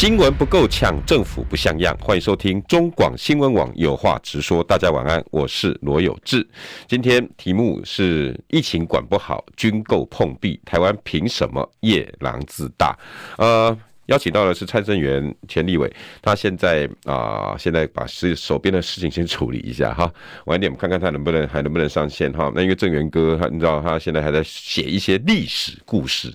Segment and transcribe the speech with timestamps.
[0.00, 1.94] 新闻不够呛，政府不像样。
[2.00, 4.64] 欢迎收听中广新闻网有话直说。
[4.64, 6.48] 大家晚安，我是罗有志。
[6.88, 12.98] 今天题目是疫情管不好，军购碰壁，台湾凭什么夜郎自大？
[13.36, 15.92] 呃，邀请到的是蔡正元前立委，
[16.22, 20.10] 他现在啊、现在把事手边的事情先处理一下哈。
[20.46, 22.50] 晚一点我们看看他能不能还能不能上线哈。
[22.54, 26.34] 那因为正元哥他你知道他现在还在写一些历史故事。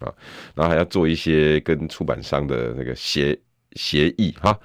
[0.00, 0.12] 啊，
[0.54, 3.38] 然后还要做一些跟出版商的那个协
[3.72, 4.58] 协议哈。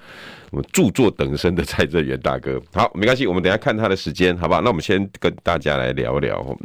[0.51, 4.61] 我们著作等身的蔡正元大哥，好，没关系，我们等下看他的时间，好不好？
[4.61, 6.57] 那我们先跟大家来聊聊，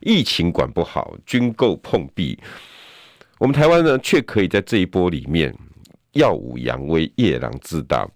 [0.00, 2.38] 疫情管不好，军购碰壁，
[3.38, 5.54] 我们台湾呢却可以在这一波里面
[6.12, 8.06] 耀武扬威，夜郎自大。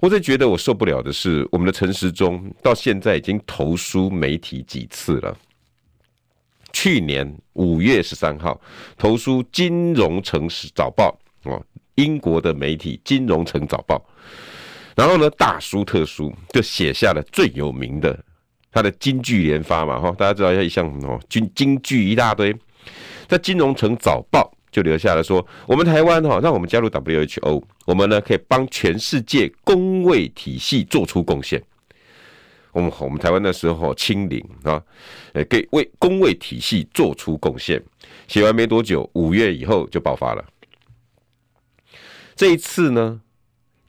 [0.00, 5.36] 我在觉得我受不了的是，我们的陈时中到现在已经投书媒体几次了。
[6.82, 8.60] 去年五月十三号，
[8.98, 11.16] 投书《金融城市早报》
[11.48, 13.94] 哦，英国的媒体《金融城早报》，
[14.96, 18.18] 然后呢，大书特书就写下了最有名的
[18.72, 22.52] 他的金句连发嘛哈，大家知道一项哦，金金句一大堆，
[23.28, 24.40] 在《金融城早报》
[24.72, 31.62] 就留下了说，我们台湾哈，让我们加入 WHO，我们呢可以帮全世界公卫体系做出贡献。
[32.72, 34.82] 我们我们台湾那时候清零啊，
[35.34, 37.82] 呃，给为公卫体系做出贡献。
[38.26, 40.44] 写完没多久，五月以后就爆发了。
[42.34, 43.20] 这一次呢，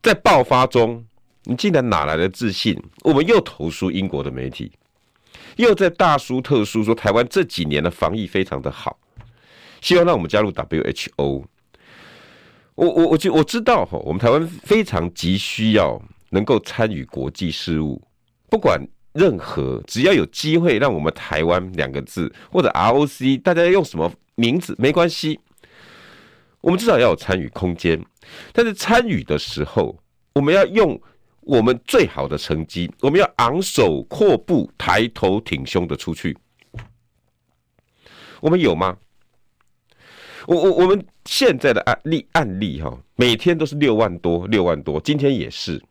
[0.02, 1.06] 在爆发中，
[1.46, 2.78] 你竟然哪来的自信？
[3.04, 4.72] 我们又投书英国的媒体，
[5.56, 9.00] 又在大书特书说台湾这几年的防疫非常的好，
[9.80, 11.46] 希望让我们加入 WHO。
[12.76, 16.02] 我我我就我知道哈，我们台湾非常急需要
[16.32, 18.02] 能够参与国际事务。
[18.54, 18.80] 不管
[19.14, 25.40] 任何，只要有机会让我们台湾两个字或者 ROC，大家用什么名字没关系，
[26.62, 28.00] 我们至少要有参与空间。
[28.52, 29.98] 但是参与的时候，
[30.36, 31.02] 我们要用
[31.40, 36.38] 我们最好的成绩，我们要昂首阔步、抬头挺胸的出去。
[38.40, 38.96] 我们有吗？
[40.46, 45.82] 我我我们现在的案例案例哈，每天都是六万多，六万多，今天也是。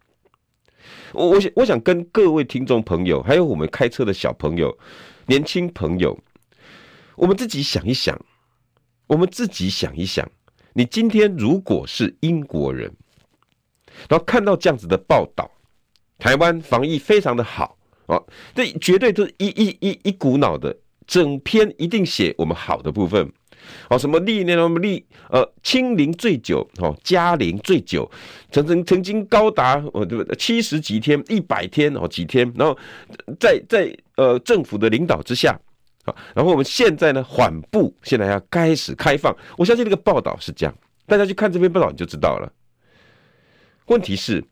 [1.13, 4.77] 我我想我想跟各位听众朋友，还有我们开车的小朋友、
[5.27, 6.19] 年轻朋友，
[7.17, 8.19] 我们自己想一想，
[9.07, 10.29] 我们自己想一想，
[10.73, 12.91] 你今天如果是英国人，
[14.09, 15.51] 然后看到这样子的报道，
[16.19, 18.21] 台湾防疫非常的好啊，
[18.55, 20.75] 这绝对都一一一一股脑的，
[21.07, 23.33] 整篇一定写我们好的部分。
[23.89, 28.11] 哦，什么历年什么历呃清零最久哦，加零最久，
[28.51, 30.35] 曾曾曾经高达哦对不对？
[30.35, 32.77] 七十几天、一百天哦几天，然后
[33.39, 35.57] 在在呃政府的领导之下，
[36.05, 39.33] 好，然后我们现在呢缓步，现在要开始开放。
[39.57, 40.75] 我相信这个报道是这样，
[41.07, 42.53] 大家去看这篇报道你就知道了。
[43.87, 44.43] 问题是，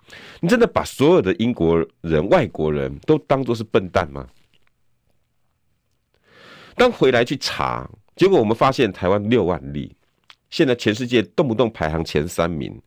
[0.40, 4.24] 你真的把所有的英国人、外国人都当作是笨蛋吗？
[6.76, 7.88] 当回来去查。
[8.16, 9.96] 结果我们发现台湾六万例，
[10.50, 12.78] 现在全世界动不动排行前三名，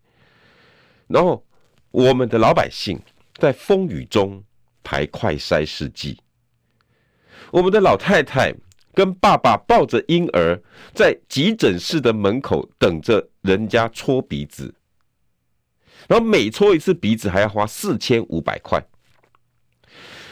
[1.07, 1.43] 然后
[1.89, 3.01] 我们的老百姓
[3.37, 4.43] 在风雨中
[4.83, 6.19] 排快筛试剂，
[7.49, 8.53] 我们的老太太
[8.93, 10.61] 跟爸爸抱着婴儿
[10.93, 14.75] 在急诊室的门口等着人家戳鼻子，
[16.07, 18.79] 然后每戳一次鼻子还要花四千五百块，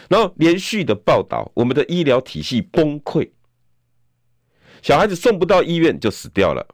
[0.10, 3.32] 然后连续的报道我们的医疗体系崩溃。
[4.82, 6.66] 小孩子送不到医院就死掉了，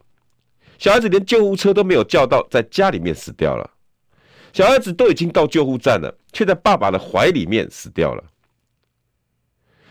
[0.77, 3.69] 小孩子连救护车都没有叫到，在家里面死掉了。
[4.53, 8.23] 小孩子都已经到救护站了，却在爸爸的怀里面死掉了。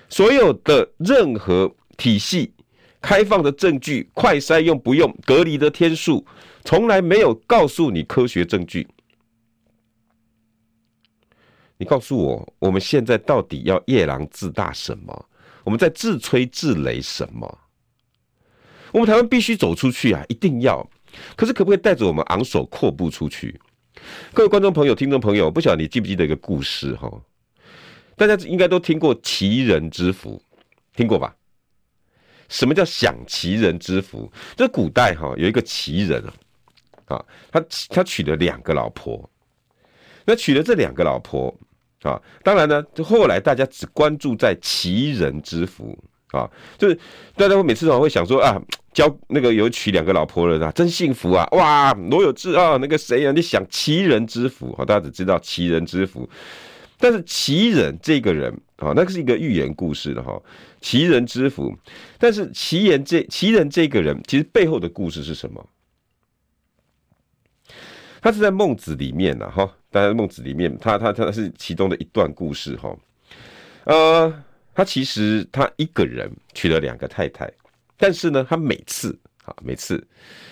[0.09, 2.53] 所有的任何体系
[3.01, 6.27] 开放的证据，快筛用不用，隔离的天数，
[6.65, 8.89] 从来没有告诉你科学证据。
[11.77, 15.29] 你告诉我，我们现在到底要夜郎自大什么？
[15.63, 17.59] 我们在自吹自擂什么？
[18.97, 20.89] 我们台湾必须走出去啊，一定要。
[21.37, 23.61] 可是可不可以带着我们昂首阔步出去？
[24.33, 27.13] 各位观众朋友、听众朋友，不晓得你记不记得一个故事哈？
[28.17, 30.41] 大家应该都听过齐人之福，
[30.95, 31.37] 听过吧？
[32.49, 34.33] 什么叫享齐人之福？
[34.57, 36.25] 这古代哈有一个齐人
[37.05, 39.29] 啊，啊他他娶了两个老婆，
[40.25, 41.55] 那娶了这两个老婆，
[42.01, 42.19] 啊。
[42.43, 45.95] 当然呢，就后来大家只关注在奇人之福
[46.29, 46.99] 啊，就是
[47.35, 48.61] 大家会每次都会想说啊，
[48.97, 51.47] 交那个有娶两个老婆了的，真幸福啊！
[51.53, 54.87] 哇，罗有志啊，那个谁啊，你想奇人之福啊？
[54.87, 56.27] 大家只知道奇人之福，
[56.99, 60.43] 但是奇人这个人啊，那个是一个寓言故事的哈。
[60.81, 61.77] 奇人之福，
[62.19, 65.69] 但是奇人这奇人这个人，其实背后的故事是什么？
[68.23, 72.97] 他是在孟子里面呢，哈，当然孟子里面，他他他是其中的一段故事哈。
[73.85, 74.43] 呃，
[74.75, 77.53] 他其实他一个人娶了两个太太。
[77.97, 80.07] 但是呢，他每次啊，每次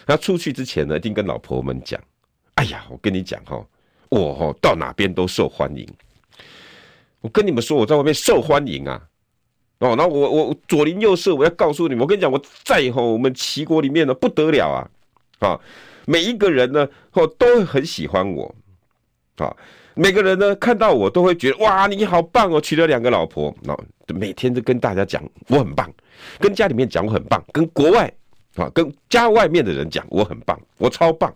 [0.06, 2.00] 他出去之前呢，一定跟老婆们讲
[2.56, 3.64] ：“哎呀，我跟你讲哈，
[4.08, 5.87] 我哈到哪边都受欢迎。
[7.20, 9.02] 我跟你们说，我在外面受欢迎啊！
[9.79, 14.91] 哦，那我我左邻右舍，我要告诉你们，我跟你讲，我在吼我们齐国里面呢不得了啊！
[15.41, 15.61] 啊，
[16.06, 18.55] 每一个人呢，哦都很喜欢我
[19.36, 19.54] 啊。”
[19.96, 23.76] 每个人呢看到我都会觉得哇，你好棒哦，娶了两个老婆，那
[24.12, 25.88] 每天都跟大家讲我很棒，
[26.40, 28.12] 跟家里面讲我很棒，跟国外
[28.56, 31.32] 啊，跟家外面的人讲我很棒，我超棒。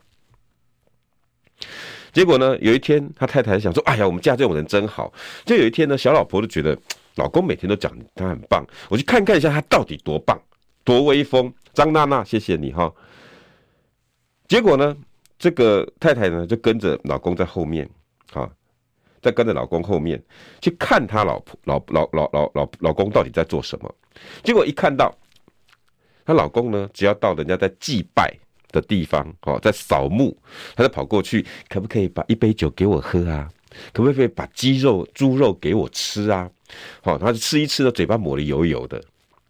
[2.12, 5.12] 结果呢，有一天他太太想说，哎呀，我们家这种人真好。
[5.44, 6.76] 就有一天呢，小老婆就觉得
[7.14, 10.36] 老公每天都讲他很棒，我去看看一下他到底多棒，
[10.82, 11.52] 多威风。
[11.74, 12.92] 张娜娜，谢谢你哈。
[14.48, 14.96] 结果呢，
[15.38, 17.88] 这个太太呢就跟着老公在后面。
[18.30, 18.50] 好，
[19.22, 20.22] 在跟着老公后面
[20.60, 23.94] 去看他老婆老老老老老老公到底在做什么。
[24.42, 25.16] 结果一看到
[26.26, 28.30] 她老公呢，只要到人家在祭拜
[28.70, 30.36] 的地方，哦，在扫墓，
[30.76, 33.50] 他就跑过去，可不可以把一杯酒给我喝啊？
[33.94, 36.50] 可不可以把鸡肉、猪肉给我吃啊？
[37.00, 39.02] 好，他就吃一吃呢，嘴巴抹得油油的。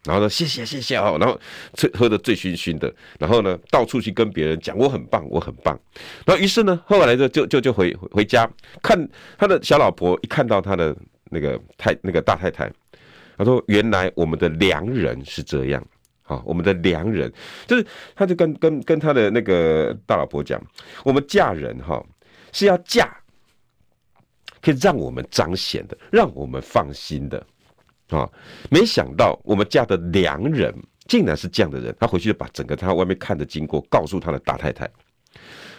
[0.05, 1.37] 然后呢，谢谢谢谢哦，然后
[1.73, 5.77] 醉喝得醉醺醺的，然后呢，到处去跟别人讲我很棒，我很棒。
[6.25, 8.49] 然后于是呢，后来就就就就回回家
[8.81, 8.97] 看
[9.37, 12.71] 他的小老婆，一看到他的那个太那个大太太，
[13.37, 15.85] 他说：“原来我们的良人是这样，
[16.23, 17.31] 好，我们的良人
[17.67, 17.85] 就是，
[18.15, 20.61] 他就跟跟跟他的那个大老婆讲，
[21.03, 22.01] 我们嫁人哈
[22.53, 23.13] 是要嫁，
[24.61, 27.45] 可以让我们彰显的，让我们放心的。”
[28.09, 28.29] 啊！
[28.69, 30.73] 没想到我们家的良人
[31.07, 31.95] 竟然是这样的人。
[31.99, 34.89] 他回去就把整个他外面看的经过告诉他的大太太。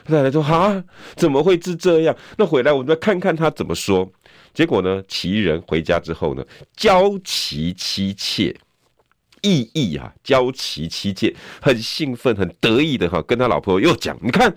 [0.05, 0.83] 太太说：“啊，
[1.15, 2.17] 怎么会是这样？
[2.39, 4.11] 那回来我们再看看他怎么说。”
[4.53, 6.45] 结果呢，奇人回家之后呢，
[6.75, 8.53] 娇其妻妾，
[9.43, 14.53] 意意啊，娇其妻妾，很兴奋、很得意的哈，跟他老婆又讲：“你看，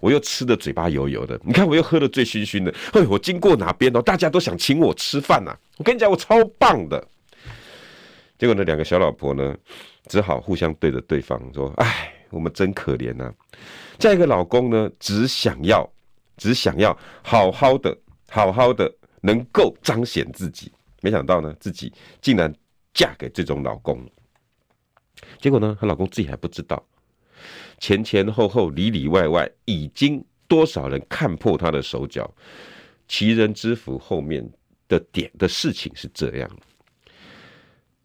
[0.00, 2.74] 我又吃的嘴巴油油的，你看我又喝的醉醺醺的。
[2.92, 5.56] 哎，我经过哪边哦，大家都想请我吃饭呐。
[5.78, 7.02] 我跟你讲，我超棒的。”
[8.38, 9.56] 结果呢，两个小老婆呢，
[10.06, 13.34] 只好互相对着对方说：“哎，我们真可怜呐！
[13.98, 15.84] 嫁一个老公呢，只想要，
[16.36, 17.98] 只想要好好的，
[18.28, 20.70] 好好的能够彰显自己，
[21.02, 22.54] 没想到呢，自己竟然
[22.94, 24.08] 嫁给这种老公。
[25.40, 26.80] 结果呢，她老公自己还不知道，
[27.80, 32.32] 前前后后、里里外外，已经多少人看破他的手脚。
[33.08, 34.48] 奇人之福后面
[34.86, 36.48] 的点的事情是这样。”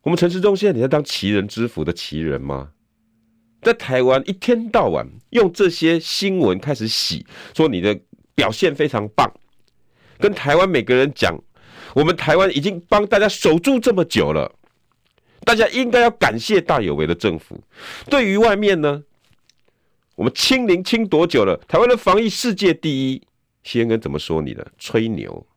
[0.03, 2.71] 我们陈时中现在你在当奇人之福的奇人吗？
[3.61, 7.97] 在台湾一天到晚用这些新闻开始洗，说你的
[8.35, 9.31] 表现非常棒，
[10.19, 11.41] 跟台湾每个人讲，
[11.95, 14.53] 我们台湾已经帮大家守住这么久了，
[15.45, 17.63] 大家应该要感谢大有为的政府。
[18.09, 19.03] 对于外面呢，
[20.15, 21.55] 我们清零清多久了？
[21.65, 23.21] 台湾的防疫世界第一
[23.63, 24.67] ，CNN 怎么说你的？
[24.77, 25.47] 吹牛。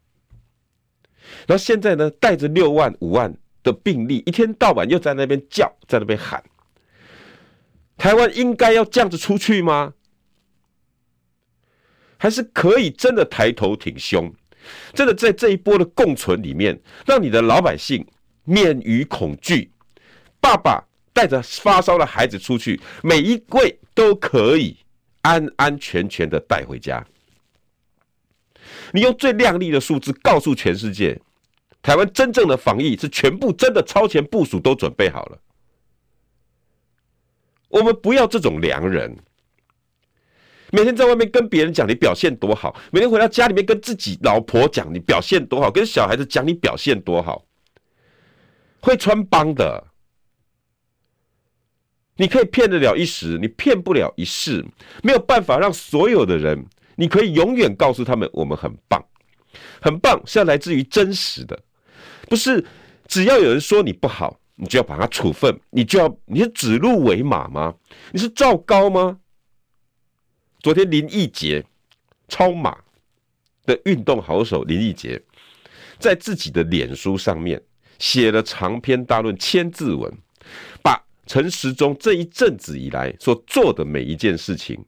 [1.48, 3.36] 然后现在呢，带着六万五万。
[3.66, 6.40] 的病例一天到晚又在那边叫，在那边喊，
[7.96, 9.92] 台湾应该要这样子出去吗？
[12.16, 14.32] 还是可以真的抬头挺胸，
[14.94, 18.06] 真的在这一波的共存里面，让你的老百姓
[18.44, 19.72] 免于恐惧？
[20.40, 24.76] 爸爸带着发烧的孩子出去，每一位都可以
[25.22, 27.04] 安安全全的带回家。
[28.92, 31.20] 你用最亮丽的数字告诉全世界。
[31.86, 35.38] 台湾真正的防疫是全部真的超前部署，都准备好了。
[37.68, 39.16] 我们不要这种良人，
[40.72, 47.44] 每天在外面跟别人讲你表现多好，每天回到家里面跟自己老婆讲你表现多好，跟小孩子讲你表现多好，
[48.80, 49.86] 会穿帮的。
[52.16, 54.66] 你可以骗得了一时，你骗不了一世，
[55.04, 56.66] 没有办法让所有的人，
[56.96, 59.00] 你可以永远告诉他们我们很棒，
[59.80, 61.56] 很棒是要来自于真实的。
[62.26, 62.64] 不是，
[63.06, 67.74] 只要有人说你不好，你就要把他处分，你就要你是指鹿为马吗？
[68.12, 69.18] 你是赵高吗？
[70.60, 71.64] 昨天林义杰
[72.26, 72.76] 超马
[73.64, 75.22] 的运动好手林义杰，
[75.98, 77.62] 在自己的脸书上面
[77.98, 80.12] 写了长篇大论千字文，
[80.82, 84.84] 把陈时中这一阵子以来所做的每一件事情，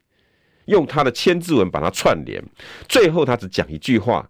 [0.67, 2.43] 用他的千字文把它串联，
[2.89, 4.29] 最后他只讲一句话：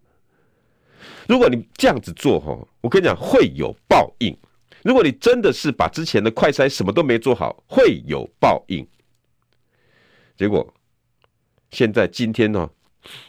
[1.28, 4.34] 如果你这样子做，哈，我跟你讲会有报应。
[4.82, 8.86] 如果你真的是把之前的快筛什么都没做好，会有报应。
[10.38, 10.66] 结果
[11.70, 12.70] 现在今天呢，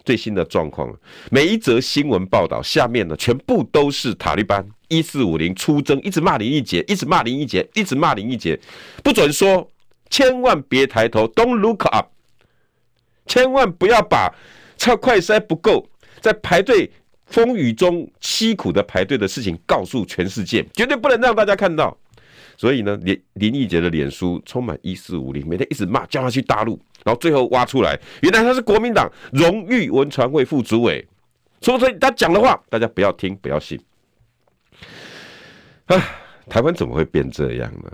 [0.05, 0.97] 最新的状况，
[1.29, 8.57] 每一则新闻报道下面呢，全部都是塔利班一四五零出征，一直骂林义杰，一直骂林义杰，一直骂林义杰，
[9.03, 9.69] 不准说，
[10.09, 12.07] 千万别抬头，Don't look up，
[13.25, 14.33] 千万不要把
[14.77, 15.89] 超快筛不够，
[16.21, 16.89] 在排队。
[17.29, 21.95] 风雨中凄苦的排队的事情告诉全世界，绝对不能让大家看到。
[22.57, 31.07] 所以呢，林林义杰的脸书充满一四五零，每天一直骂，叫他去大陆，然后最后挖出来，原来他是国民党荣誉文传会副主委。
[31.61, 33.79] 所以他讲的话，大家不要听，不要信。
[35.85, 35.97] 啊，
[36.49, 37.91] 台湾怎么会变这样呢？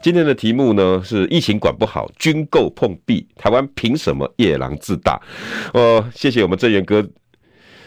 [0.00, 5.20] 今天的题目呢是疫情管不好，军购碰壁，台湾凭什么夜郎自大？
[5.74, 7.04] 哦，谢谢我们郑源哥。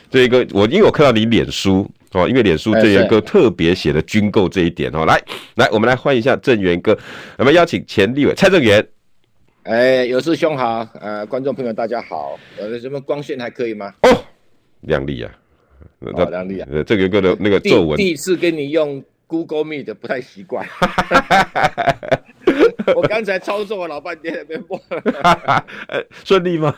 [0.09, 5.21] 这一个我因为我看到你脸书哦，因为脸书郑源哥特别写了军购这一点哦，来
[5.55, 6.97] 来，我们来欢迎一下郑源哥，
[7.37, 8.83] 我们邀请前立委蔡正元。
[9.63, 13.93] 哎，有事兄好，呃，观众朋友大家好，呃，什么光线还可以吗？
[14.01, 14.23] 哦，
[14.81, 15.31] 亮丽啊，
[15.99, 20.67] 哦，亮丽啊，呃，郑源哥的那个皱纹，第一次跟你用 Google Meet 不太习惯，
[22.95, 24.81] 我刚才操作了老半天没播，
[25.87, 26.75] 呃， 顺利吗？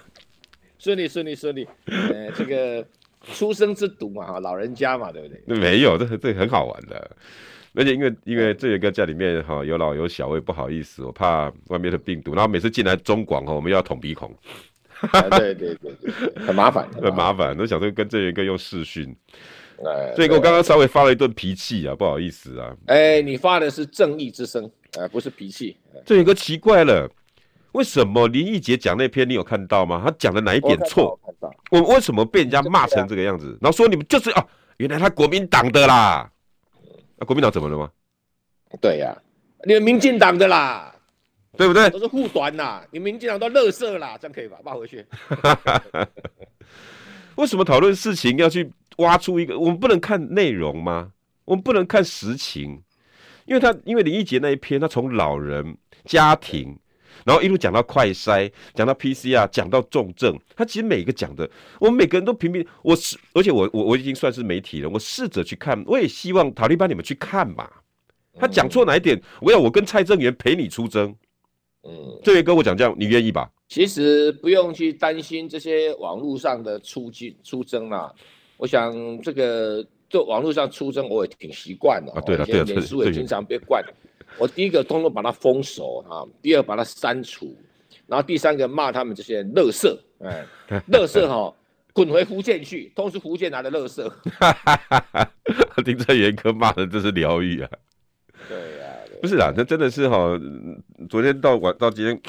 [0.78, 2.86] 顺利顺利顺利，呃，这个。
[3.34, 5.58] 初生之毒嘛，哈，老人家嘛，对不对？
[5.60, 7.12] 没有，这这很好玩的，
[7.76, 14.36] 而且因为因为这一个家里面哈，有老有小，我也不好意思，我怕外面的病毒，然后每次进来中广哈，我们要捅鼻孔，
[15.00, 16.12] 啊、对对对对，
[16.46, 19.16] 很麻烦，很 麻烦，都想说跟这一个用视讯，
[19.86, 27.10] 哎，所以我刚刚稍微发了一顿脾气啊，不好意思啊，哎，你发的是正义之声，哎，不是脾气，这有个奇怪了。
[27.74, 30.02] 为什么林义杰讲那篇你有看到吗？
[30.04, 31.18] 他讲的哪一点错？
[31.70, 33.58] 我为什么被人家骂成这个样子？
[33.62, 34.46] 然后说你们就是啊，
[34.78, 36.30] 原来他国民党的啦。
[37.18, 37.90] 那、啊、国民党怎么了吗？
[38.82, 39.16] 对呀、啊，
[39.66, 40.94] 你们民进党的啦，
[41.56, 41.90] 对不对？
[41.90, 44.58] 都是护短啦，你民进党都乐色啦，这样可以吧？
[44.64, 45.06] 骂回去。
[47.36, 49.58] 为什么讨论事情要去挖出一个？
[49.58, 51.12] 我们不能看内容吗？
[51.46, 52.84] 我们不能看实情？
[53.46, 56.78] 因为他因为林义杰那一篇，他从老人家庭。
[57.26, 61.50] 然后一路讲到快筛，讲到 PCR，讲到重症，他其实每一个讲的，
[61.80, 67.70] 我们每个人都频频，我是，而且我我我已经算是媒体了，我试着去看，我也希望塔利班你们去看嘛。
[68.40, 71.14] 他讲错哪一点，我要我跟蔡正元陪你出征。
[71.84, 73.50] 嗯，这位跟我讲这样，你愿意吧？
[73.68, 78.14] 其实不用去担心这些网络上的出击出征啦。
[78.58, 82.12] 我想这个做网络上出征，我也挺习惯的。
[82.14, 83.84] 啊，对了对了，脸书也经常被灌。
[84.38, 87.56] 我第一个通通把它封锁啊，第二把它删除，
[88.08, 90.46] 然后第三个骂他们这些垃圾，哎，
[90.92, 91.54] 垃圾哈，
[91.94, 94.12] 滚回福建去，都是福建来的垃圾。
[95.84, 97.70] 听这元哥骂的这是疗愈啊。
[98.48, 100.40] 对呀、啊，不是啦，那真的是哈，
[101.10, 102.22] 昨天到晚到今天，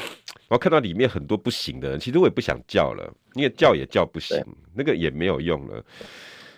[0.49, 4.45] 我看到里面很多不行的人，其实我也不想叫了，因为叫也叫不行，
[4.75, 5.83] 那个也没有用了。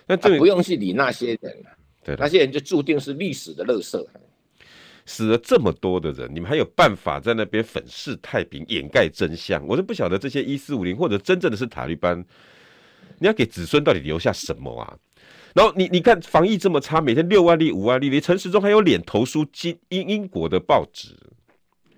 [0.05, 1.63] 那这、啊、不用去理那些人，
[2.03, 4.05] 对，那些人就注定是历史的垃圾。
[5.05, 9.63] 死了这么多的人，你们还有办法在那边粉饰太平、掩盖真相？
[9.67, 12.17] 我是不晓得这些一四五零或者真正的是塔利班，
[13.19, 14.97] 你要给子孙到底留下什么啊？
[15.53, 21.15] 然后你你看防疫这么差，每天六万例、五万例，连陈时中还有脸投书英英英国的报纸，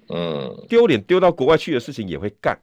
[0.09, 2.59] 嗯，丢脸丢到国外去的事情也会干。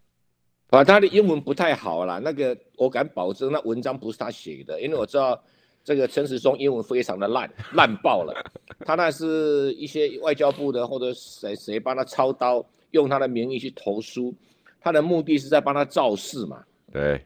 [0.69, 5.43] 啊，他的英文不太好啦，那个我敢保证，那文章不是他写的，因为我知道。
[5.85, 8.35] 这个陈时中英文非常的烂，烂爆了。
[8.81, 14.35] 他那是一些外交部的或者谁谁帮他操刀，用他的名义去投书，
[14.81, 16.65] 他的目的是在帮他造势嘛？
[16.91, 17.23] 对，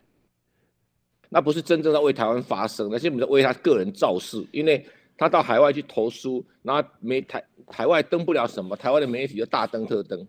[1.28, 4.44] 那不是真正的为台湾发声，那是为他个人造势。
[4.50, 4.84] 因为
[5.16, 10.26] 他到海外去投书，然后没台海外登不了什么，台湾的媒体就大登特登。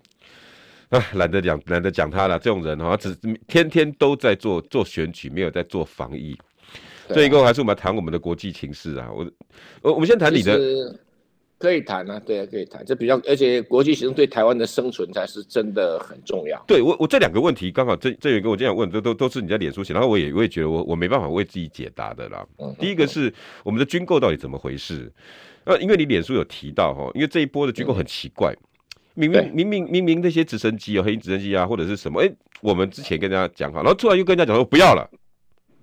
[0.89, 2.37] 哎，懒得讲，懒得讲他了。
[2.37, 3.15] 这种人哈，只
[3.47, 6.37] 天天都在做做选举，没有在做防疫。
[7.13, 9.29] 这一个还是我们谈我们的国际情势啊，我，
[9.81, 10.57] 我我们先谈你的，
[11.57, 16.63] 可以谈啊，对啊，可以谈，这比较，而且国际形势对台湾的生存才是真的很重要。
[16.67, 22.45] 对我，我这两个问题刚好这这有一个我这样问，都都都是你在脸书写，然后我也我也觉得我我没办法为自己解答的啦。
[22.59, 25.11] 嗯，第一个是我们的军购到底怎么回事？
[25.65, 28.55] 呃，因为你脸书有提到哈，因为这一波的军购很奇怪，
[29.13, 35.09] 明明明明明明那些直升机哦，黑鹰直升机啊，或者是什么，哎，我们之前跟大家讲好，然后突然又跟人家讲说不要了。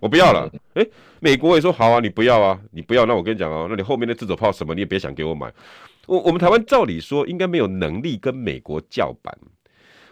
[0.00, 0.50] 我不要了。
[0.74, 5.52] 哎、欸，美国也说好啊，你不要啊，你不要，那我跟你讲哦，那你后面的自走炮什么你也别想给我买。
[6.06, 9.36] 我我们台湾照理说应该没有能力跟美国叫板，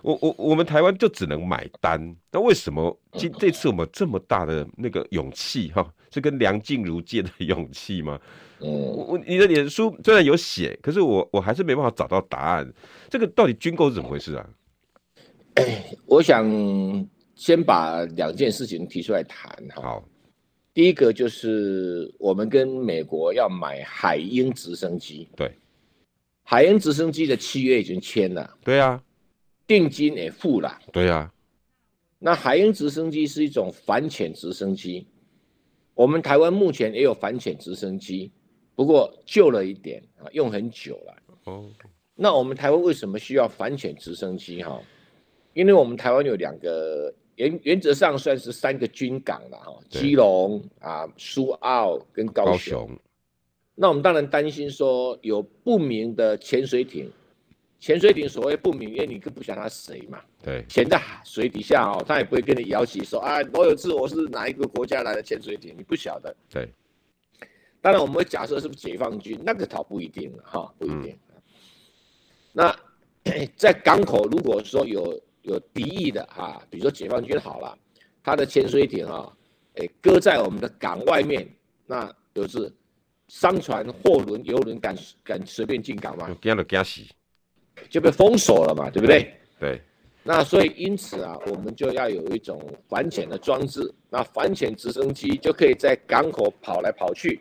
[0.03, 2.17] 我我我们台湾就只能买单。
[2.33, 8.19] 那为什么今这次我们这么大的那个勇气哈，是跟梁静茹借的勇气吗？
[8.61, 12.73] 我我你的脸书虽然有写，可是我我还是没办法找到答案。
[13.11, 14.47] 这个到底军购是怎么回事啊？
[16.07, 16.45] 我想
[17.35, 19.83] 先把两件事情提出来谈哈。
[19.83, 20.09] 好，
[20.73, 25.29] 第一个就是我们跟美国要买海鹰直升机。
[25.37, 25.53] 对。
[26.47, 29.03] 海鹰直升机的契约已经签了，对啊，
[29.67, 31.33] 定金也付了，对啊。
[32.19, 35.07] 那海鹰直升机是一种反潜直升机，
[35.95, 38.31] 我们台湾目前也有反潜直升机，
[38.75, 41.23] 不过旧了一点啊，用很久了。
[41.45, 41.71] 哦，
[42.15, 44.63] 那我们台湾为什么需要反潜直升机？
[44.63, 44.79] 哈，
[45.55, 52.81] 因为我们台湾有两个原原则上算是三个军港了哈，基隆啊、苏澳跟高雄。
[52.83, 52.99] 高雄
[53.75, 57.11] 那我们当然担心说有不明的潜水艇，
[57.81, 60.21] 潜水艇所谓不明，因为你更不晓得他谁嘛。
[60.43, 60.65] 对。
[60.69, 66.35] 潜在水底下哦，他也不会跟你摇旗说啊，我有次，我是哪一个国家来的潜水艇，你不晓得。
[66.49, 66.73] 对。
[67.81, 71.19] 当然我们会假设是不是解放军，那个倒不一定哈，不一定。
[71.35, 71.43] 嗯、
[72.53, 72.77] 那
[73.57, 77.79] 在港口如果说有有敌意的哈，比如说解放军好了，
[78.23, 79.33] 他的潜水艇啊，
[79.77, 81.49] 哎，搁在我们的港外面，
[81.87, 82.71] 那就是。
[83.29, 86.29] 商船、货轮、游轮敢敢随便进港吗？
[86.43, 87.01] 惊了惊死，
[87.89, 89.35] 就被封锁了嘛，对不对？
[89.59, 89.81] 对。
[90.23, 93.93] 那所以因此啊，我们就要有一种反潜的装置。
[94.11, 97.41] 那反潜直升机就可以在港口跑来跑去，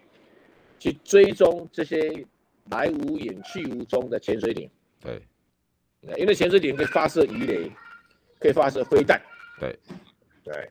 [0.80, 2.26] 去追踪这些
[2.72, 4.70] 来无影去无踪的潜水艇。
[5.02, 5.22] 对。
[6.18, 7.70] 因为潜水艇会发射鱼雷，
[8.44, 9.20] 可以发射飞弹。
[9.60, 9.80] 对。
[10.44, 10.70] 对。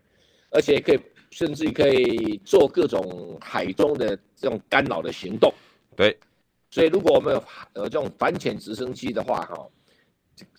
[0.51, 1.01] 而且可以。
[1.35, 5.51] 甚至可以做各种海中的这种干扰的行动，
[5.97, 6.15] 对。
[6.71, 9.67] 所以如果我们有呃这种反潜直升机的话，哈，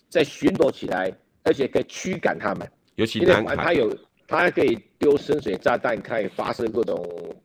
[0.08, 2.68] 在巡逻起来，而且可以驱赶他们。
[2.96, 3.96] 尤其南海，它有
[4.26, 7.00] 它还可以丢深水炸弹，可以发射各种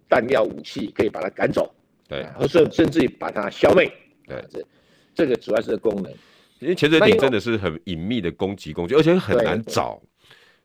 [0.09, 1.71] 弹药武器，可以把它赶走。
[2.07, 2.25] 对。
[2.31, 3.85] 或者甚至于把它消灭。
[4.25, 4.43] 对。
[4.49, 4.65] 这
[5.13, 6.11] 这个主要是个功能。
[6.59, 10.01] 因为潜水艇真的是很隐秘的攻击工具，而且很难找。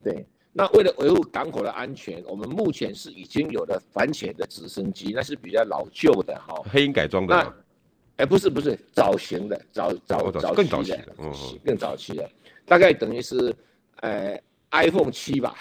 [0.02, 0.12] 对。
[0.12, 0.26] 对
[0.56, 7.34] 那为了维护港口的安全，我们目前是已经有了反潜的直升机，那是比较老旧的哈，黑鹰改装的。
[7.34, 7.52] 哎、
[8.18, 11.32] 欸，不是不是，早型的，早早早更早期的，嗯，
[11.64, 12.30] 更早期的，
[12.64, 13.52] 大概等于是，
[13.96, 15.56] 呃，iPhone 七吧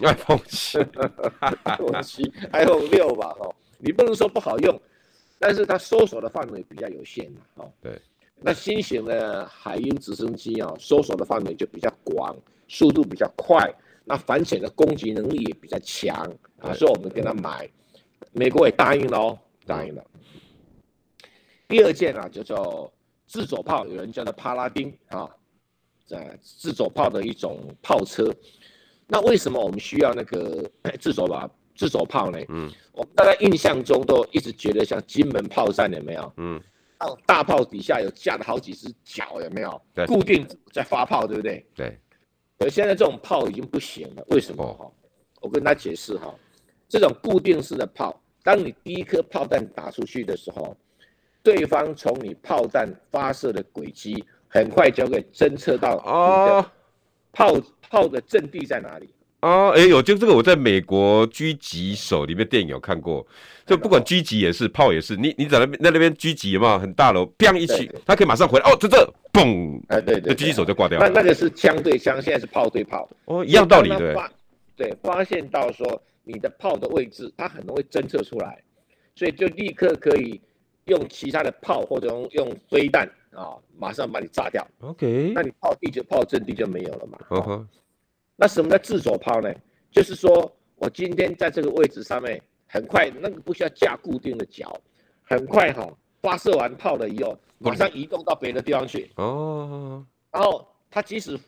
[0.00, 0.78] ，iPhone 七，
[1.66, 4.80] iPhone 七，iPhone 六吧，哦，你不能说不好用，
[5.38, 8.00] 但是它搜索的范围比较有限嘛，哦，对，
[8.42, 12.36] 那新型的海鹰直升机啊，搜索的范围就比较广，
[12.68, 13.70] 速度比较快。
[14.04, 16.16] 那反潜的攻击能力也比较强
[16.58, 17.70] 啊，所以我们跟他买，
[18.32, 20.04] 美国也答应了哦，答应了。
[21.68, 22.90] 第二件啊，就叫
[23.26, 25.28] 自走炮，有人叫做帕拉丁啊，
[26.06, 28.34] 在自走炮的一种炮车。
[29.06, 32.38] 那为什么我们需要那个 自走吧自走炮呢？
[32.48, 36.32] 嗯，我们大家印象中都一直觉得像金门炮战有没有？
[36.38, 36.60] 嗯，
[37.26, 39.82] 大炮底下有架了好几只脚有没有？
[39.94, 41.64] 对，固定在发炮，对不对？
[41.74, 41.98] 对。
[42.58, 44.62] 而现在这种炮已经不行了，为什么？
[44.74, 44.90] 哈，
[45.40, 46.34] 我跟他解释哈，
[46.88, 50.76] 这种固定式的炮，当你第一颗炮弹打出去的时候，
[51.42, 56.72] 对方从你炮弹发射的轨迹，很快就会侦测到啊，
[57.32, 59.70] 炮炮的阵地在哪里啊？
[59.70, 63.26] 哎，有就这个，我在美国狙击手里面电影有看过，
[63.66, 69.14] 就不管狙击也是炮也是，你你在那边在那边狙击嘛，很大楼，砰一起，他可以马上回来，哦，在这。
[69.32, 69.80] 嘣！
[69.86, 71.08] 哎，对对，狙击手就挂掉了。
[71.08, 73.08] 那那个是枪对枪，现在是炮对炮。
[73.26, 74.12] 哦，一样道理对。
[74.74, 78.60] 对，发现到说你的炮的位置，它很容易侦测出来，
[79.14, 80.40] 所以就立刻可以
[80.86, 84.66] 用其他的炮或者用用飞弹啊，马上把你炸掉。
[84.80, 87.68] OK，那你炮地就炮阵地就没有了嘛。
[88.40, 89.52] 那什么叫自走炮呢？
[89.90, 94.74] 就是说我今天在这个位置上面，很快那个不需要架固定的脚，
[95.24, 95.86] 很快哈。
[96.22, 99.10] 发射完炮了以后，马上移动到别的地方去。
[99.16, 101.38] 哦，然后他即使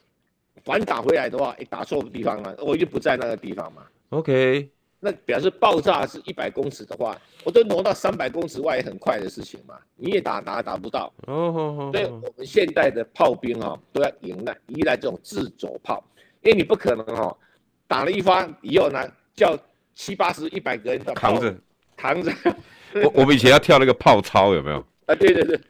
[0.65, 3.83] 反打回来的话，诶，打错地方了，我就不在那个地方嘛。
[4.11, 9.79] OK，那表示爆炸是一百公尺的话，我都挪到三百公尺外，也很快的事情嘛。
[9.97, 11.13] 你也打打打不到。
[11.27, 16.03] 哦，所以我们现代的炮兵啊，都要依赖依赖这种自走炮，
[16.43, 17.37] 因为你不可能哦，
[17.87, 19.01] 打了一发以后呢，
[19.35, 19.57] 叫
[19.95, 21.55] 七八十、一百个人的扛着
[21.97, 22.33] 扛着。
[23.03, 24.79] 我我们以前要跳那个炮操，有没有？
[25.07, 25.61] 啊，对对对，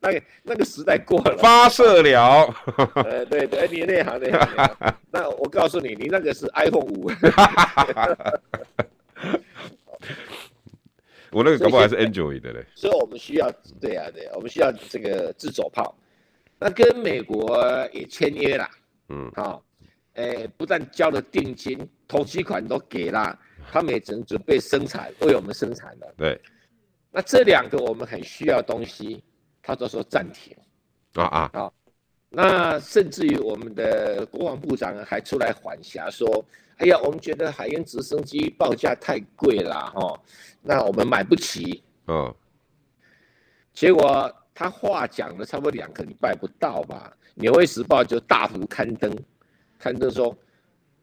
[0.00, 1.36] 那个那个时代过了。
[1.38, 2.54] 发射了。
[2.94, 4.96] 呃，对对，你那行的行。
[5.10, 7.10] 那我告诉你，你那个是 iPhone 五。
[11.30, 12.64] 我那个搞不好还是 Android 的嘞。
[12.74, 15.94] 所以我们需要，对啊，对啊，我们需要这个自走炮。
[16.58, 18.68] 那跟美国也签约了，
[19.10, 19.62] 嗯，好、哦，
[20.18, 23.38] 诶，不但交了定金，头期款都给了，
[23.70, 26.14] 他们也能准备生产，为我们生产了。
[26.16, 26.40] 对，
[27.10, 29.22] 那这两个我们很需要东西，
[29.62, 30.56] 他都说暂停。
[31.14, 31.72] 啊啊，好、哦，
[32.30, 36.44] 那甚至于我们的国防部长还出来缓颊说
[36.78, 40.20] ：“哎呀，我们觉得海鹰直升机报价太贵了，哈，
[40.62, 42.34] 那我们买不起。”嗯，
[43.72, 44.34] 结果。
[44.60, 49.16] 他话讲了差不多两个礼拜不到吧，《纽约时报》就大幅刊登，
[49.78, 50.36] 刊登说：“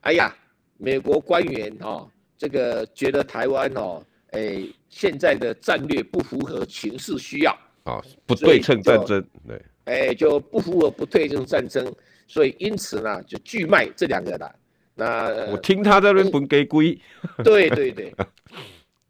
[0.02, 0.36] 哎呀，
[0.78, 11.94] 美国官员哦，这个觉得台湾哦，哎，现在的战略不符合情势需要啊，不对称战争，对，哎，就不符合不对称战争，
[12.28, 14.56] 所以因此呢，就拒卖这两个的。
[14.94, 17.00] 那我听他在那边分给龟，
[17.44, 18.14] 对对对，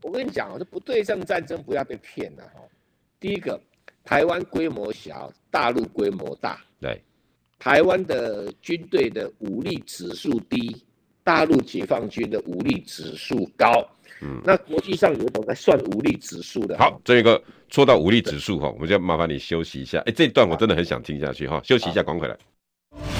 [0.01, 2.61] 我跟你讲，这不对称战争不要被骗了哈。
[3.19, 3.59] 第一个。
[4.07, 6.63] 台湾规模小，大陆规模大。
[6.79, 7.01] 对，
[7.57, 10.83] 台湾的军队的武力指数低，
[11.23, 13.85] 大陆解放军的武力指数高。
[14.21, 16.77] 嗯，那国际上有懂在算武力指数的。
[16.77, 19.99] 好，这个说到武力指数哈，我们就要麻烦你休息一下。
[20.05, 22.37] 哎，这段我真的很想听下去哈，休息一下，赶回来。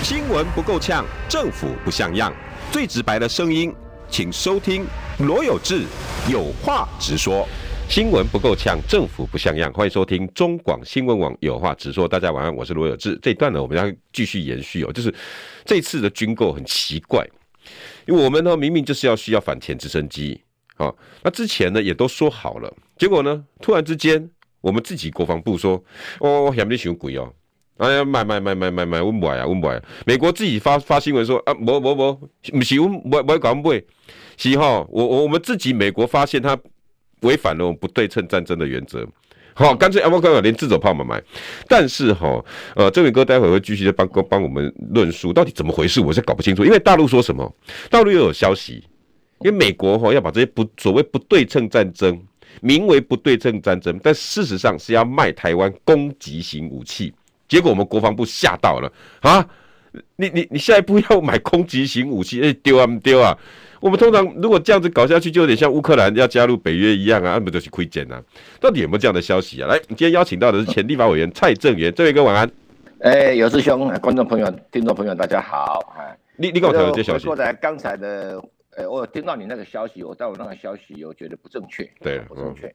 [0.04, 2.34] 新闻不够呛，政府不像样，
[2.71, 3.74] 最直白的声音，
[4.10, 4.86] 请收听
[5.19, 5.84] 罗有志
[6.32, 7.45] 有话直说。
[7.88, 9.71] 新闻不够呛，政府不像样。
[9.71, 12.06] 欢迎收听中广新闻网有话直说。
[12.06, 13.17] 大家晚安，我是罗有志。
[13.21, 14.91] 这一段呢，我们要继续延续哦。
[14.91, 15.13] 就是
[15.63, 17.26] 这次的军购很奇怪，
[18.06, 20.41] 因为我们呢明明就是要需要反潜直升机，
[20.76, 20.93] 好，
[21.24, 25.82] 那之前呢也都说好了，结果呢突然之间，我们自己国防部说，
[26.19, 27.32] 哦，嫌你太贵哦，
[27.78, 29.82] 哎呀，买买买买买买，我买啊，我买。
[30.06, 32.13] 美国自己发发新闻说啊，不不不，
[32.52, 33.82] 不是我买买搞买，
[34.36, 36.60] 是哈，我我我们自己美国发现他。
[37.21, 39.08] 违反了我们不对称战争的原则，
[39.54, 41.21] 好，干脆阿莫哥连自走炮嘛买，
[41.67, 42.43] 但是哈，
[42.75, 46.63] 呃，这位哥待会会继续的帮帮我们论述到底怎么回事，我是搞不清楚。
[46.65, 47.56] 因为大陆说什么，
[47.89, 48.84] 大陆又有消息，
[49.39, 52.21] 因为美国哈要把这些不所谓不对称战争，
[52.62, 57.13] 名为不对称战争，但事实上是要卖台湾攻击型武器，
[57.47, 58.91] 结果我们国防部吓到了。
[59.21, 59.47] 啊！
[60.15, 63.38] 你你你下一步要买攻击型武器，哎丢啊丢啊！
[63.81, 68.21] 我们通常如果这样子搞下去，就有点像乌克兰要加入北约一样啊，那不就是亏钱啊？
[68.60, 69.67] 到底有没有这样的消息啊？
[69.67, 72.49] 来，今天邀请到的是前立法委员蔡正元，这位哥晚安。
[72.99, 75.93] 哎、欸，有志兄，观众朋友、听众朋友，大家好。
[75.99, 77.25] 哎，你你跟我讲这消息。
[77.25, 81.88] 说在刚才的，呃、欸，我有听到你那个消息，我但我那个消息我觉得不正确。
[82.01, 82.67] 对，不正确。
[82.67, 82.73] 嗯、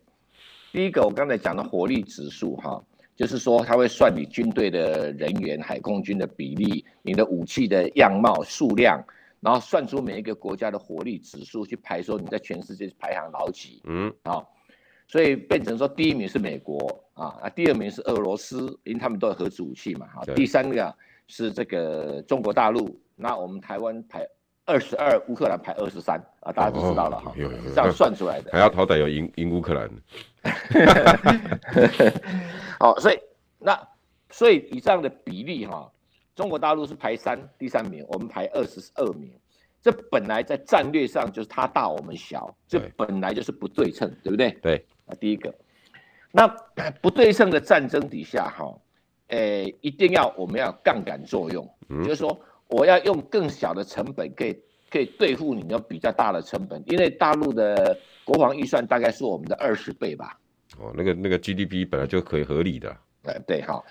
[0.72, 2.80] 第一个，我刚才讲的火力指数哈，
[3.20, 9.00] 就是说他会算你军队的人员、海空军的比例、你的武器的样貌、数量。
[9.42, 14.44] 然后算出每一个国家的火力指数，去排说你在全世界排行老几，嗯，啊，
[15.08, 20.94] 所以变成说第一名是美国啊，第二名是俄罗斯，因为他们都有核子武器嘛，好，第三个
[21.26, 24.26] 是这个中国大陆，那我们台湾排
[24.70, 29.90] 二十二，乌克兰排二十三，啊，大家都知道了哈，是这样算出来的，还要好歹有赢赢乌克兰，
[32.78, 33.18] 好，所以
[33.58, 33.76] 那
[34.30, 35.90] 所以以上的比例哈。
[36.36, 39.30] 中国大陆是排三第三名，我们排二十二名，
[39.82, 44.50] 这本来在战略上就是他大我们小，这本来就是不对称，对不对？
[44.62, 45.54] 对，啊，第一个，
[46.32, 46.46] 那
[47.02, 48.74] 不对称的战争底下，哈，
[49.26, 54.56] 诶，一定要我们要杠杆作用，嗯、就是说我要用更小的成本，可以
[54.90, 60.38] 可以对付你要比较大的成本，因为大陆的国防预算大概是我们的二十倍吧？
[60.78, 63.84] 哦，那个那个 GDP 本来就可以合理的，哎，对，好。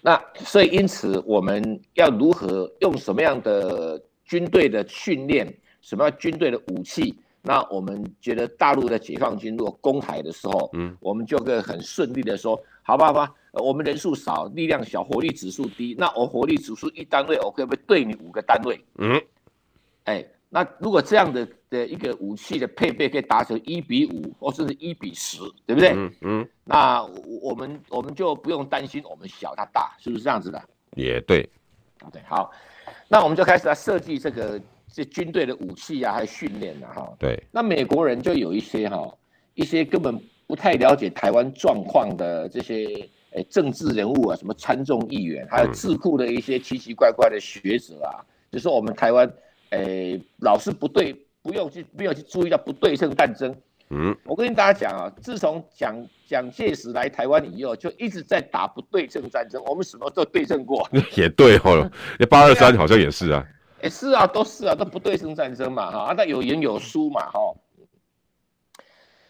[0.00, 5.46] 那所以因此，我们要如何用什么样的军队的训练，
[5.80, 7.14] 什么样军队的武器？
[7.40, 18.84] 那我们觉得大陆的解放军如果攻台的时候，嗯，我们就可以很顺利的说，好吧，好吧，我们人数少，力量小，火力指数低，那我火力指数一单位，我可不可以对你五个单位？
[18.98, 19.20] 嗯，
[20.04, 20.24] 哎。
[20.54, 25.94] 那如果这样的的一个武器的配备可以达成一比五或甚至一比十，对不对？
[25.94, 26.48] 嗯嗯。
[26.62, 27.02] 那
[27.40, 30.62] 我们我们就不用担心我们小他大，是不是这样子的？
[30.94, 31.48] 也对。
[32.12, 32.52] 对，好。
[33.08, 34.60] 那我们就开始来设计这个
[34.92, 37.10] 这军队的武器啊，还有训练了哈。
[37.18, 37.42] 对。
[37.50, 39.10] 那美国人就有一些哈，
[39.54, 49.32] 一些根本不太了解台湾状况的这些诶政治人物啊，什么参众议员，还有智库的一些奇奇怪怪的学者啊，就说我们台湾。
[49.74, 53.56] 诶、欸，老是不对，不用去，没有去注意到不对称战争。
[53.88, 59.62] 嗯，我跟大家讲啊，自从蒋蒋介石来台湾以后，就一直在打不对称战争。
[59.64, 60.86] 我们什么都对称过。
[61.16, 63.42] 也对哦，那八二三好像也是啊。
[63.82, 67.40] 也、欸、是啊，都是啊，都不对称战争嘛，哈，那有赢有输嘛，哈。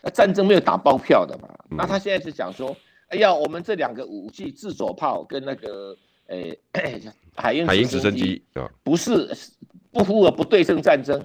[0.03, 1.49] 那战争没有打包票的嘛？
[1.71, 2.77] 嗯、那他现在是讲说，
[3.12, 5.94] 哎呀，我们这两个武器，自走炮跟那个，
[6.29, 7.01] 诶、欸，
[7.35, 9.31] 海鹰海鹰直升机啊，不是
[9.90, 11.22] 不符合不对称战争。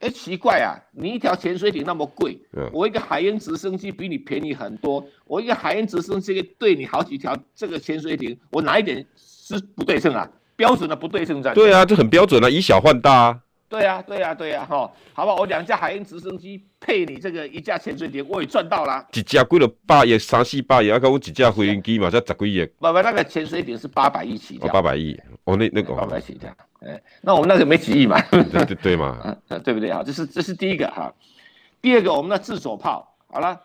[0.00, 10.28] 哎，奇怪啊，你一条潜水艇那么贵，嗯、我一个海鹰直升机比你便宜很多，我一个海鹰直升机对你好几条这个潜水艇，我哪一点是不对称啊？
[10.56, 11.64] 标准的不对称战争。
[11.64, 13.40] 对啊，这很标准啊，以小换大啊。
[13.68, 19.04] 对呀、啊，对呀、啊，对呀、啊，哈，好吧，我两架海鹰直升机配你这个一架潜水艇，我也赚到了。
[19.12, 22.64] 一架贵了八亿，三四百亿，要跟我几架飞行机嘛，才十几亿。
[22.78, 24.72] 不不，那个潜水艇是八百亿起跳。
[24.72, 26.48] 八百亿，哦，那那个八百起跳。
[26.80, 28.20] 哎，那我们那个没几亿嘛。
[28.30, 30.02] 对对对嘛， 对不对啊？
[30.04, 31.12] 这是这是第一个哈。
[31.80, 33.60] 第二个，我们的自走炮，好了，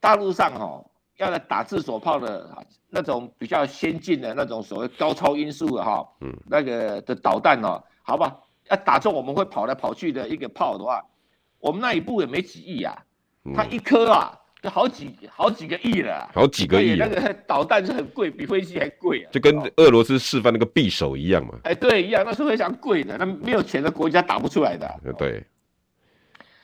[0.00, 0.84] 大陆上哈
[1.18, 2.50] 要来打自走炮的
[2.90, 8.36] 那种比较先进的那种所谓高超音速的哈，嗯，那个的导弹哦，好吧。
[8.70, 11.04] 要打中我们会跑来跑去的一个炮的话，
[11.58, 12.96] 我们那一部也没几亿啊，
[13.54, 16.96] 它一颗啊就好几好几个亿了，好几个亿。
[16.96, 19.28] 那个导弹是很贵，比飞机还贵啊。
[19.30, 21.52] 就跟俄罗斯示范那个匕首一样嘛。
[21.64, 25.00] 哎，对，一样，那是非常贵的，那没有钱的国家打不出来的。
[25.18, 25.44] 对，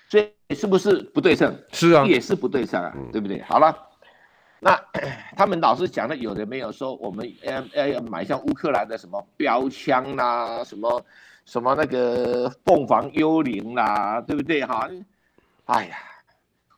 [0.08, 1.54] 所以是不是不对称？
[1.72, 3.42] 是啊，也是不对称啊，对不对？
[3.42, 3.76] 好了，
[4.58, 4.74] 那
[5.36, 7.30] 他们老是讲的有的没有说，我们
[7.74, 11.04] 要要买像乌克兰的什么标枪啦，什么。
[11.50, 14.88] 什么那个凤凰幽灵啦，对不对哈？
[15.64, 15.96] 哎呀，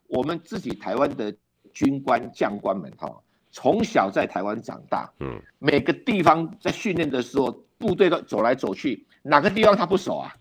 [0.09, 1.31] 我们自己台湾的
[1.75, 3.07] 军官将官们哈，
[3.51, 10.35] 从小在台湾长大，嗯，每个地方在训练的时候，部队都走来走去，哪个地方他不熟啊？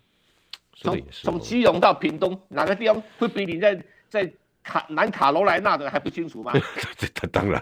[0.77, 6.53] 从从基隆到屏东，哪个地方会比你在在卡南卡罗来纳的还不清楚吗？
[6.95, 7.61] 这 当然，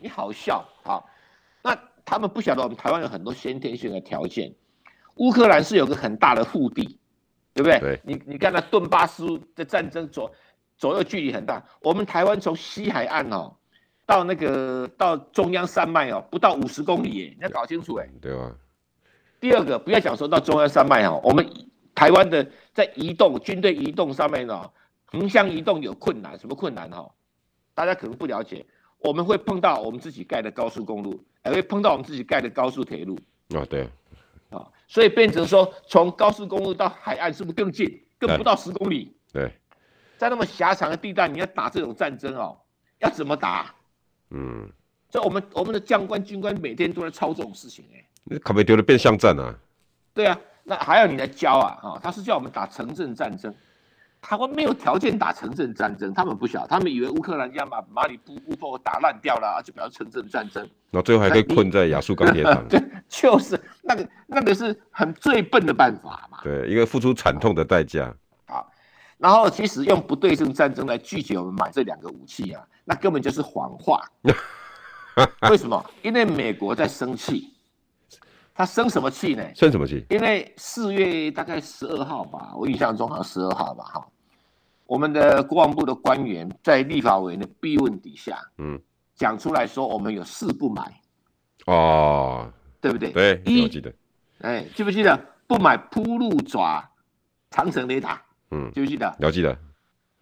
[0.00, 0.98] 你好笑啊！
[1.62, 4.52] 那他们不晓得我们台湾有很多先天性的条件。
[5.18, 6.98] 乌克兰是有个很大的腹地，
[7.54, 7.78] 对不对？
[7.78, 8.00] 对。
[8.04, 10.30] 你你看那顿巴斯的战争左
[10.76, 13.54] 左右距离很大，我们台湾从西海岸哦
[14.06, 18.08] 到那个到中央山脉哦不到五十公里耶，你要搞清楚哎。
[18.20, 18.52] 对吧？
[19.40, 21.46] 第二个不要讲说到中央山脉哦，我们
[21.94, 24.70] 台湾的在移动军队移动上面呢，
[25.04, 27.08] 横向移动有困难，什么困难哈？
[27.74, 28.64] 大家可能不了解，
[28.98, 33.18] 我们会碰到我们自己盖的高速公路，还会碰到我们自己盖的高速铁路。
[33.50, 33.88] 哦，对。
[34.50, 37.86] 啊，所以变成说，从高速公路到海岸是不是更近？
[38.18, 39.16] 更不到十公里。
[39.32, 39.52] 对，
[40.16, 42.58] 在那么狭长的地带，你要打这种战争哦，
[42.98, 43.74] 要怎么打？
[44.30, 44.68] 嗯，
[45.10, 48.04] 所以我们我们的将官军官每天都在操这种事情哎。
[48.24, 49.54] 那可没丢了变相战啊？
[50.12, 51.78] 对啊，那还要你来教啊？
[51.82, 53.54] 啊，他是叫我们打城镇战争。
[54.20, 60.68] 台湾没有条件打城镇战争，他们不晓，他们以为乌克兰要把马里布乌波打烂掉了，就表示城镇战争。
[60.90, 62.66] 那最后还可以困在亚速钢铁厂。
[62.68, 66.38] 对， 就是那个那个是很最笨的办法嘛。
[66.42, 68.12] 对，一个付出惨痛的代价。
[68.46, 68.70] 好，
[69.18, 74.02] 然后其实用不对称战争来拒绝我们买这两个武器啊，那根本就是谎话。
[75.50, 75.84] 为什么？
[76.02, 77.54] 因为美国在生气。
[78.58, 79.54] 他生什么气呢？
[79.54, 80.04] 生什么气？
[80.10, 84.04] 因为四月大概十二号吧，我印象中好像十二号吧，哈，
[84.84, 88.76] 我们的国防部的官员在立法委员的逼问底下，嗯，
[89.14, 91.00] 讲出来说我们有四不买，
[91.66, 93.12] 哦，对不对？
[93.12, 93.94] 对，记得，
[94.40, 95.16] 哎，记不记得
[95.46, 96.84] 不买铺路爪
[97.52, 98.20] 长城雷达？
[98.50, 99.06] 嗯，记不记得？
[99.20, 99.56] 了记得，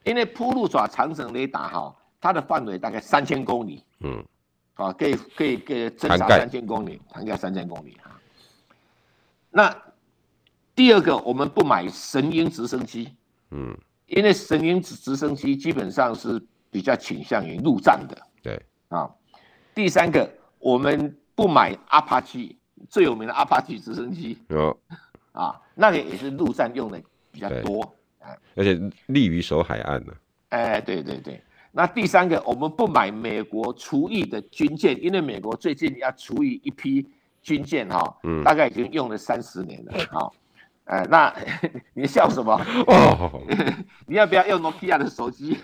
[0.05, 4.23] 因为铺路爪长城雷达哈，它的范围大概三千公里，嗯，
[4.75, 8.11] 啊，可以可以可以侦察三千公里，涵盖三千公里哈。
[9.57, 9.75] 那
[10.75, 13.17] 第二个，我们不买神鹰直升机，
[13.53, 16.39] 嗯，因为神鹰直直升机基本上是
[16.71, 19.11] 比较倾向于陆战的，对啊。
[19.75, 22.59] 第三个，我们不买阿帕奇
[22.91, 24.79] 最有名的阿帕奇直升机，有
[25.33, 27.01] 啊，那个也是陆战用的
[27.33, 27.81] 比较多，
[28.19, 30.13] 啊，而且利于守海岸呢。
[30.51, 31.43] 哎，对对对。
[31.73, 37.09] 那第三个，我们不买美国除役的军舰，因为美国最近要除役一批。
[37.47, 40.35] 军舰哈，嗯，大概已经用了三十年了，好，
[40.87, 41.33] 呃，那
[41.95, 42.53] 你笑什么？
[42.89, 43.41] 哦，
[44.05, 45.57] 你要不要用诺基亚的手机？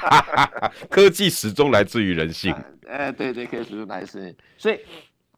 [0.90, 2.54] 科技始终来自于人性。
[2.86, 4.78] 哎，对对，科技始终来自，所以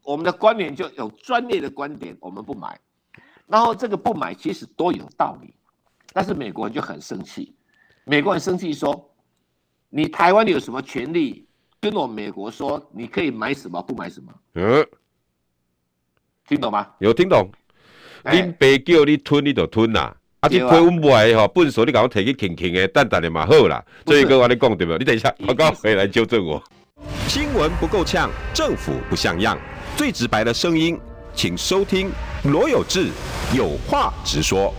[0.03, 2.77] 我们的观点就有专业的观点，我们不买。
[3.47, 5.55] 然后这个不买其实都有道理，
[6.13, 7.55] 但是美国人就很生气，
[8.03, 9.09] 美国人生气说，
[9.89, 11.47] 你台湾有什么权利
[11.81, 14.33] 跟我美国说你可以买什么不买什么？
[14.55, 14.85] 嗯。
[16.51, 16.85] 听懂吗？
[16.99, 17.49] 有听懂。
[18.25, 20.13] 恁爸叫你吞，你就吞啦。
[20.41, 23.81] 啊，你吞唔来吼，笨手你赶快提去轻轻的，淡淡的嘛好啦。
[24.05, 24.99] 这一个我跟你讲对不？
[24.99, 26.61] 你等一下， 报告回来纠正我。
[27.29, 29.57] 新闻不够呛，政府不像样，
[29.97, 30.99] 最直白的声音，
[31.35, 32.11] 请收听
[32.43, 33.07] 罗有志
[33.55, 34.75] 有话直说。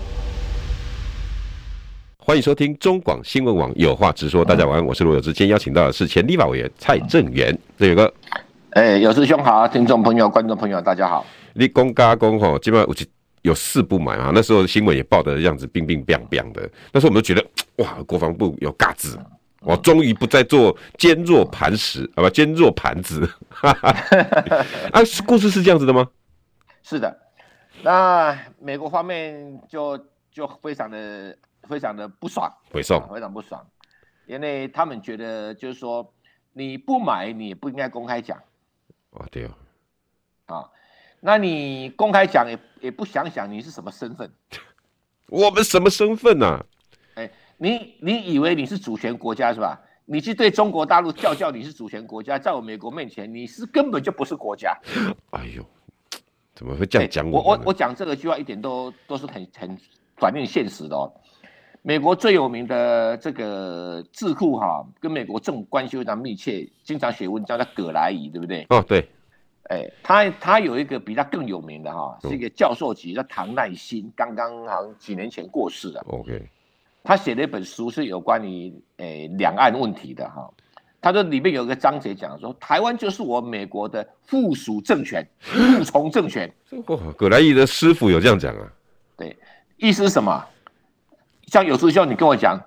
[2.17, 4.43] 欢迎收听中广新闻网有话直说。
[4.43, 5.31] 大家晚安，我是罗有志。
[5.31, 8.13] 今天邀请到的是前立法委员蔡正元，这有个，
[8.71, 11.25] 哎，有志兄好，听众朋友、观众朋友大家好。
[11.53, 13.07] 你公加公吼，基本上
[13.41, 14.31] 有四不满啊。
[14.33, 16.69] 那时候新闻也报的样子，冰冰冰冰的。
[16.91, 17.45] 那时候我们都觉得，
[17.83, 19.19] 哇，国防部有嘎子，
[19.61, 23.27] 我终于不再做坚若磐石，好吧，坚若磐子。
[23.61, 26.09] 啊，故事是这样子的吗？
[26.83, 27.19] 是的。
[27.83, 29.97] 那美国方面就
[30.31, 31.35] 就非常的
[31.67, 33.65] 非常的不爽，非常非常不爽，
[34.27, 36.13] 因为他们觉得就是说
[36.53, 38.37] 你不买你也不应该公开讲，
[39.09, 39.51] 哦对哦，
[40.45, 40.69] 啊，
[41.21, 44.29] 那你公开讲也也不想想你是什么身份，
[45.27, 46.65] 我们什么身份呢、啊？
[47.15, 49.79] 哎、欸，你你以为你是主权国家是吧？
[50.05, 54.77] 你去对中国大陆叫叫你是主权国家，在我美国面前你是根本就不是国家，
[55.29, 55.63] 哎呦。
[56.53, 57.41] 怎么会这样讲我？
[57.41, 59.75] 我我我讲这个句话一点都都是很很
[60.17, 61.11] 反映现实的哦。
[61.81, 68.63] 美国最有名的这个智库哈，跟美国政府关系非常密切，经常写文章叫葛莱仪，对不对？
[68.69, 69.09] 哦，对。
[69.71, 76.03] 哎，他他有一个比他更有名的哈，是一个教授级叫唐耐心，刚刚好像几年前过世了。
[76.09, 76.45] OK。
[77.03, 80.51] 他写了一本书是有关于诶两岸问题的哈。
[81.01, 86.51] 他说里面有一个章节讲说，台湾就是我美国的附属政权、 附从政权。
[86.87, 88.71] 哇，葛莱仪的师傅有这样讲啊？
[89.17, 89.35] 对，
[89.77, 90.45] 意思是什么？
[91.47, 92.59] 像有时候你跟我讲，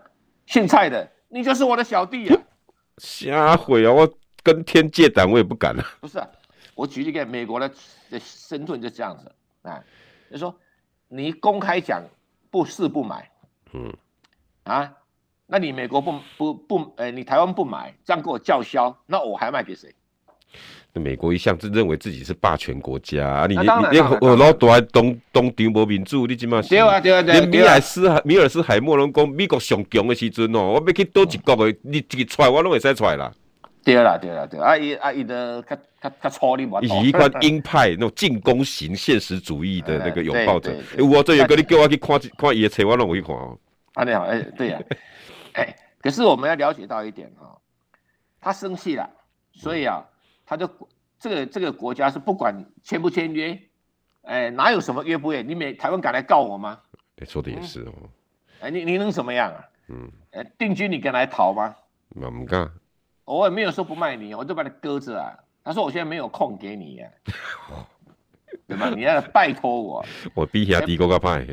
[0.46, 2.40] 姓蔡的，你就是我的小弟啊。
[2.98, 3.92] 瞎毁啊！
[3.92, 4.08] 我
[4.42, 5.84] 跟天借胆，我也不敢啊。
[6.00, 6.28] 不是啊，
[6.74, 7.68] 我举例给美国的
[8.10, 9.32] 的身份就这样子
[9.62, 9.82] 啊，
[10.30, 10.54] 就说
[11.08, 12.02] 你公开讲
[12.50, 13.30] 不是不买，
[13.72, 13.92] 嗯，
[14.64, 14.92] 啊。
[15.46, 19.94] 那你美国不不不，呃、欸，你台湾不买，这样跟我叫嚣，那我还卖给谁？
[20.94, 33.30] 那美国一向是认为自己是霸权国家啊，你、啊、你你我老大东东条无民主，你今嘛对啊对啊对啊，连米尔斯海米尔斯海默拢讲美国上强的时阵哦，我要去倒一国的，你一个出来我拢会使出来啦。
[33.84, 40.74] 对啦对啦对，阿姨阿姨的较较较粗哩，伊是一款鹰派 那种进攻型现实主义的那个拥抱者。
[40.98, 43.58] 我这有个你叫我去看看伊的册，我拢会去看哦。
[43.92, 44.80] 啊你好，哎对呀。
[45.52, 47.60] 哎，可是我们要了解到一点哈、哦，
[48.40, 49.08] 他生气了，
[49.52, 50.02] 所以啊，
[50.46, 50.68] 他就
[51.18, 53.56] 这个这个国家是不管签不签约，
[54.22, 55.42] 哎，哪有什么约不约？
[55.42, 56.80] 你美台湾敢来告我吗？
[57.20, 57.92] 哎，说的也是哦。
[58.60, 59.64] 哎，你你能怎么样啊？
[59.88, 61.74] 嗯，哎，定居你敢来逃吗？
[62.16, 62.70] 我唔敢。
[63.24, 65.38] 我也没有说不卖你，我就把你搁着啊。
[65.62, 67.10] 他说我现在没有空给你呀、
[67.70, 67.88] 啊，
[68.68, 68.90] 对吧？
[68.90, 70.04] 你要拜托我。
[70.34, 71.46] 我比下低个个派。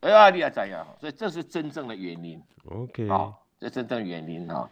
[0.00, 0.86] 哎呀，你要怎样？
[1.00, 2.42] 所以这是真正的原因。
[2.66, 4.68] OK，好，这真正原因哈。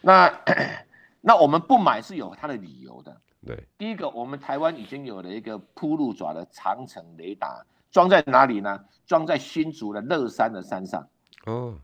[0.00, 0.32] 那
[1.20, 3.20] 那我们不买是有它的理由的。
[3.44, 8.84] 对，第一个，我们台湾已经有了一个铺路爪的长城雷达，装在哪里呢？
[9.06, 11.06] 装在新竹的乐山的山上。
[11.44, 11.78] 哦，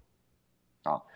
[0.83, 1.07] 好，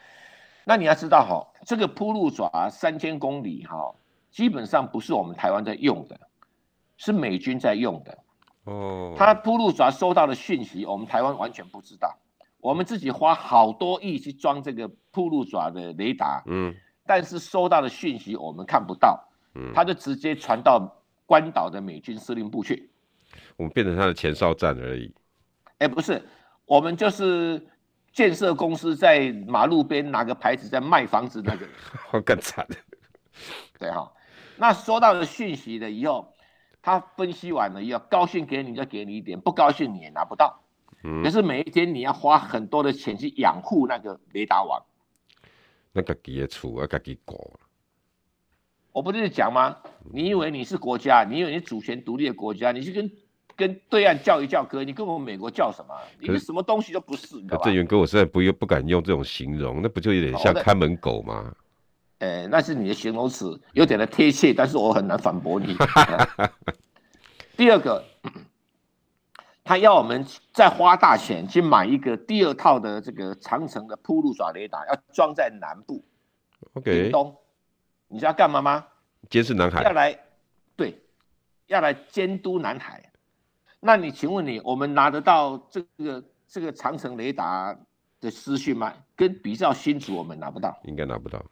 [0.68, 3.94] 那你要知道哈，这个铺路爪三千公里哈，
[4.32, 6.18] 基本上不是我们台湾在用的，
[6.96, 8.18] 是美军在用的。
[8.64, 12.12] 哦，他铺路爪收到的讯息，我们台湾完全不知道。
[12.58, 16.74] 我们自己花好多亿去装这个铺路爪的雷达，嗯，
[17.06, 19.22] 但是收到的讯息我们看不到，
[19.54, 22.90] 嗯，他就直接传到关岛的美军司令部去。
[23.56, 25.14] 我们变成他的前哨站而已。
[25.78, 26.20] 哎，不是，
[26.64, 27.64] 我们就是
[28.16, 31.70] 建设公司在马路边拿个牌子在卖房子那个人。
[32.12, 32.66] 我 更惨。
[33.78, 34.10] 对哈，
[34.56, 36.32] 那收到的讯息了以后。
[36.80, 40.62] 他分析完了，以后高兴给你就给你一点，不高兴你也拿不到。
[41.02, 44.80] 嗯，可是每一天你要花很多的钱去养护那个雷达网。
[45.90, 47.34] 那个别处啊，自己搞。
[48.92, 49.76] 我不是讲吗？
[50.12, 51.24] 你以为你是国家？
[51.28, 52.70] 你以为你主权独立的国家？
[52.70, 53.10] 你去跟
[53.56, 55.94] 跟对岸叫一叫哥，你跟我们美国叫什么？
[56.20, 57.64] 你们什么东西都不是，你知道吧？
[57.64, 61.54] 这员哥，我实在不不敢用这种形容，那不就有点像看门狗吗？
[62.18, 65.74] 呃、欸，那是你的形容词，有点的贴切，但是我很难反驳你。
[67.56, 68.04] 第二个，
[69.64, 76.04] 他要我们再花大钱去买一个第二套的这个长城的铺路爪雷达，要装在南部
[76.74, 77.34] ，OK，东，
[78.08, 78.86] 你知道干嘛吗？
[79.28, 79.82] 监视南海。
[79.82, 80.18] 要来，
[80.76, 80.98] 对，
[81.66, 83.02] 要来监督南海。
[83.86, 87.74] 那你请问你，我们拿得到这个这个长城雷达
[88.20, 88.92] 的资讯吗？
[89.14, 91.42] 跟比较新竹，我们拿不到，应该拿不到。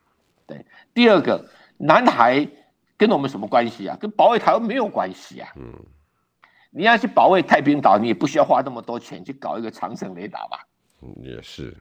[0.46, 2.46] 对，第二个，南海
[2.96, 3.96] 跟我们什么关系啊？
[4.00, 5.48] 跟保卫台湾没有关系啊。
[5.56, 5.72] 嗯，
[6.70, 10.66] 你要去保卫太平岛，你也不需要花那么多钱去搞一个长城雷达吧？
[11.02, 11.74] 嗯，也是，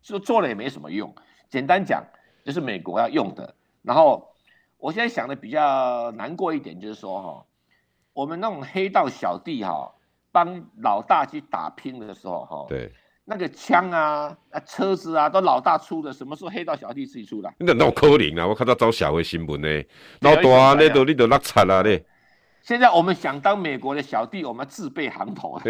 [0.00, 1.12] 说做了也没什么用。
[1.50, 2.02] 简单讲，
[2.44, 3.54] 就是美国要用的。
[3.82, 4.32] 然后，
[4.78, 7.46] 我现在想的比较难过一点，就是说哈，
[8.14, 9.92] 我们那种黑道小弟哈，
[10.32, 12.90] 帮老大去打拼的时候哈，对，
[13.24, 17.52] 那个枪啊、啊车子啊，都老大出的，什么时候黑道小弟自己出的？
[17.58, 18.46] 那那可能啊！
[18.46, 19.68] 我看到早社会新闻呢，
[20.20, 22.06] 老大那都你都落惨了咧。
[22.62, 25.60] 现在我们想当美国的小弟，我们自备行头。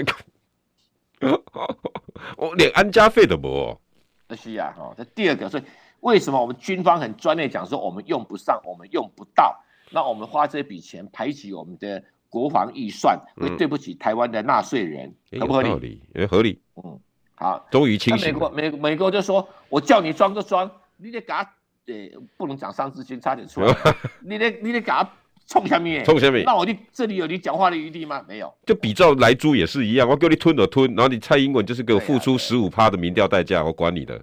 [2.37, 3.81] 我 连安家费都没。
[4.29, 4.95] 那是啊哈。
[4.97, 5.63] 这第二个，所以
[6.01, 9.59] 为什么我们军方很专业讲说我们用不上，我们用不到？
[9.91, 12.03] 那我们花这笔钱排挤我们的
[12.35, 16.03] 国防预算，会对不起台湾的纳税人，嗯、合不合理？
[16.17, 16.61] 也合理。
[16.83, 16.99] 嗯。
[17.37, 18.33] 好，终于清醒。
[18.33, 21.43] 美国美美国就说：“我叫你装就装，你得给他，
[21.87, 21.95] 呃，
[22.37, 23.73] 不能讲三字经，差点出来。
[24.21, 25.09] 你得你得给他
[25.47, 26.45] 冲下面，冲下面。
[26.45, 28.25] 那我你这里有你讲话的余地吗？
[28.27, 28.53] 没有。
[28.67, 34.21] 就比照莱猪也是一样，我给你吞了吞，然后你蔡英文就是给我付出十五趴的民调代价，我管你的。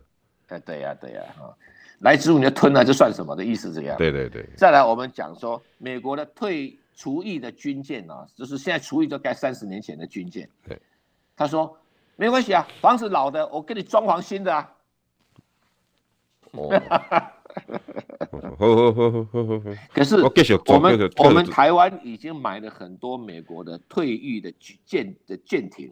[0.47, 1.53] 哎，对呀对呀，哈，
[1.99, 3.71] 莱猪你就吞了，这算什么的意思？
[3.73, 3.97] 这样。
[3.97, 4.45] 对对对。
[4.55, 10.49] 再来，我们讲说美国的退除役的军舰啊，就是现在厨艺都盖三十年前的军舰。
[10.67, 10.79] 对，
[11.35, 11.77] 他说。
[12.17, 14.71] 没关系啊，房子老的，我给你装潢新的啊。
[16.51, 16.69] 哦，
[19.91, 20.17] 可是
[20.67, 24.53] 我们我们台湾已经买了很多美国的退役的
[24.85, 25.91] 舰的舰艇，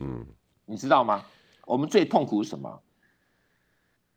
[0.00, 0.26] 嗯，
[0.66, 1.24] 你知道吗？
[1.64, 2.82] 我们最痛苦是什么？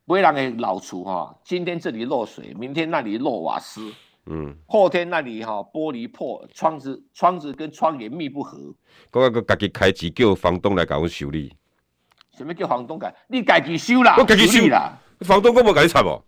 [0.04, 3.90] 不会让给老厨哈，今天这里漏水，明天那里漏瓦斯，
[4.26, 8.74] 嗯，后天那里哈玻璃破，窗子窗子跟窗帘密不合。
[9.12, 11.54] 我个家己开机叫房东来给我修理。
[12.36, 13.14] 什么叫房东改？
[13.28, 14.98] 你自己修啦，我自己修啦。
[15.20, 16.20] 房东我没给你拆不？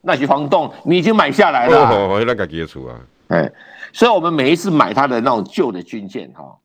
[0.00, 1.88] 那是房东，你已经买下来了。
[1.90, 3.00] 哦，我那自己的厝啊。
[3.28, 3.52] 哎，
[3.92, 6.58] 所以我们每一次买他的那种旧的军舰哈，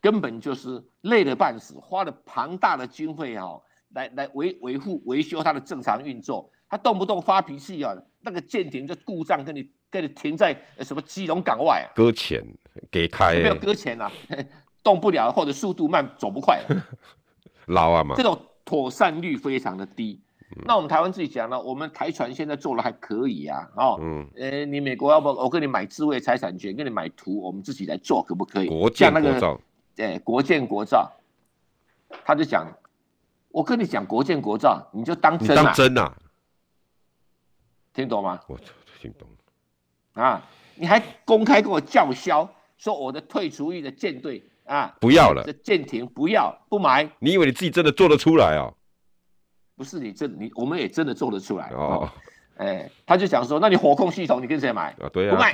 [0.00, 3.60] 根本就是累得半死，花了庞大的经费哈，
[3.94, 6.50] 来来维维护维修它的正常运作。
[6.68, 11.90] 他动不动发脾气啊，那个舰艇就故障，跟你跟你停在什么基隆港外啊？
[11.94, 12.42] 搁浅
[12.90, 13.34] 给开？
[13.34, 14.10] 没有搁浅啊，
[14.82, 16.86] 动不了或者速度慢，走不快了。
[17.66, 20.20] 老啊嘛，这种妥善率非常的低。
[20.56, 23.70] 嗯、那我们台湾自己讲了，我们台船现在做的还可以啊。
[23.76, 28.66] 哦，嗯，呃，你美国要不我跟你买智慧财产权，跟你买图，我们自己来做可不可以？
[28.66, 29.60] 国建国造，那个，
[29.94, 31.12] 对，国建国造，
[32.24, 32.66] 他就讲，
[33.50, 35.62] 我跟你讲国建国造，你就当真啊？
[35.62, 36.16] 当真啊？
[37.94, 38.40] 听懂吗？
[38.48, 38.58] 我
[39.00, 39.28] 听懂。
[40.14, 40.42] 啊，
[40.74, 42.48] 你还公开跟我叫嚣，
[42.78, 44.42] 说我的退出役的舰队。
[44.66, 44.94] 啊！
[45.00, 47.02] 不要了，这舰艇不要不买。
[47.18, 48.72] 你以为你自己真的做得出来哦？
[49.74, 52.08] 不是你真你，我们也真的做得出来哦。
[52.56, 54.94] 哎，他就想说，那你火控系统你跟谁买？
[55.00, 55.52] 啊，对啊，不卖，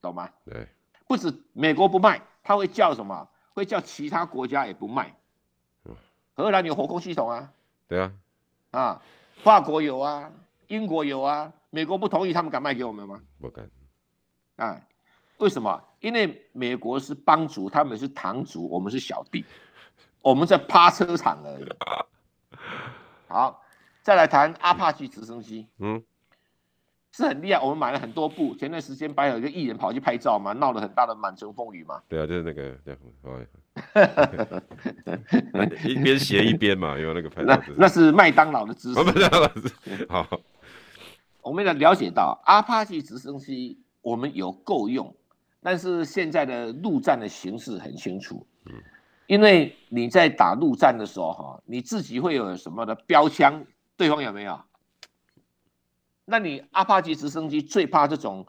[0.00, 0.30] 懂吗？
[0.44, 0.68] 对，
[1.08, 3.28] 不止美国不卖，他会叫什么？
[3.54, 5.12] 会叫其他国家也不卖。
[6.34, 7.50] 荷兰有火控系统啊？
[7.88, 8.12] 对啊，
[8.70, 9.02] 啊，
[9.42, 10.30] 法国有啊，
[10.72, 13.20] 英国有啊，美国不同意，他们敢卖给我们吗？
[13.38, 13.68] 不敢。
[14.56, 14.80] 啊。
[15.38, 15.82] 为什么？
[16.00, 19.44] 因为美国是帮主，他们是堂主，我们是小弟，
[20.22, 21.68] 我们在趴车场而已。
[23.28, 23.62] 好，
[24.02, 26.02] 再来谈阿帕奇直升机，嗯，
[27.12, 27.60] 是很厉害。
[27.60, 32.00] 我们买了很多部，前段时间不有一个艺人跑去拍照嘛，闹了很大的满城风雨嘛。
[32.08, 32.96] 对啊，就是那个，对，
[35.90, 37.48] 一边斜一边嘛，有那个拍照。
[37.48, 39.02] 那那是麦当劳的姿势。
[39.02, 39.50] 麦当劳
[40.08, 40.40] 好，
[41.42, 45.14] 我们要了解到阿帕奇直升机，我们有够用。
[45.60, 48.72] 但是现在的陆战的形势很清楚，嗯，
[49.26, 53.64] 因为你在打陆战的时候，哈，你自己会有什么的标枪，
[53.96, 54.60] 对方有没有？
[56.24, 58.46] 那你阿帕奇直升机最怕这种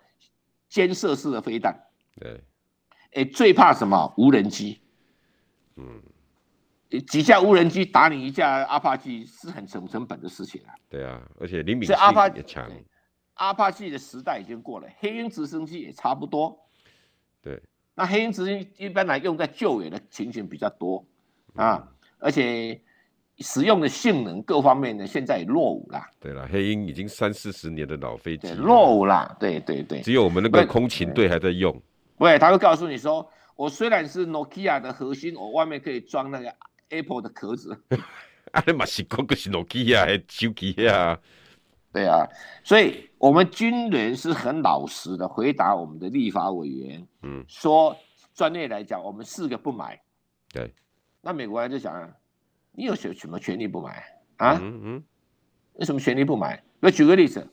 [0.69, 1.87] 肩射式的飞弹，
[2.19, 2.43] 对，
[3.13, 4.11] 哎，最怕什么？
[4.17, 4.79] 无人机，
[5.75, 6.01] 嗯，
[7.01, 10.73] 几架无人机打你一架阿帕奇是很成成本的事情啊。
[10.89, 11.95] 对啊，而且灵敏性
[12.35, 12.69] 也强。
[13.35, 16.55] 阿帕奇的时代已经过了，黑鹰直升机也差不多。
[17.41, 17.59] 对，
[17.95, 21.03] 那黑鹰直升机一般来用在救援的情形比较多
[21.55, 21.83] 啊，
[22.19, 22.79] 而且
[23.39, 25.99] 使用的性能各方面呢，现在也落伍了。
[26.19, 29.35] 对了，黑鹰已经三四十年的老飞机，落伍了。
[29.39, 31.75] 对对对，只有我们那个空勤队还在用。
[32.19, 36.55] 对，他会告诉你说，我虽然是 Nokia 的核心，我外面可以装那个
[36.93, 37.77] Apple 的壳子。
[38.51, 41.19] 啊，你嘛是讲个是 Nokia 的手机啊？
[41.91, 42.27] 对啊，
[42.63, 47.95] 所以我们军人是很老实的回答我们的立法委员，嗯，说
[48.33, 49.99] 专业来讲，我们四个不买。
[50.51, 50.73] 对，
[51.21, 52.11] 那美国人就想，
[52.71, 54.03] 你有什什么权利不买
[54.37, 54.59] 啊？
[54.61, 55.03] 嗯嗯，
[55.77, 56.63] 有什么权利不买？
[56.79, 57.47] 我举个例子，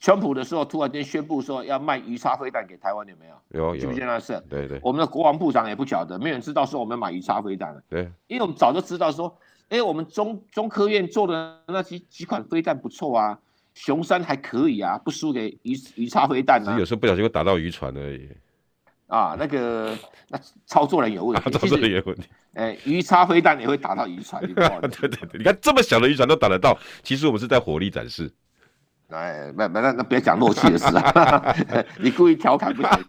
[0.00, 3.34] 川普的时候突然间宣布说要卖鱼叉飞弹给台湾，有没有？
[3.60, 4.42] 有，有，记不记得那事？
[4.48, 7.82] 对对，我们的国防部长也不晓得，没有人知道说我们买鱼叉飞弹了。
[7.88, 9.36] 对，因为我们早就知道说。
[9.70, 13.36] 哎，我们中中科院做的那几几款飞弹不错啊，
[13.72, 16.74] 雄三还可以啊，不输给鱼鱼叉飞弹啊。
[16.74, 18.28] 只有时候不小心会打到渔船而已。
[19.06, 19.96] 啊，那个
[20.28, 22.24] 那操作人有问题， 操作人有问题。
[22.52, 28.30] 哎，鱼叉飞弹也会打到渔船， 对对对，你看这么小的渔船都打得到，其实我们是在火力展示。
[29.08, 31.54] 哎，那那那别讲漏气的事啊，
[32.00, 33.04] 你故意调侃不行。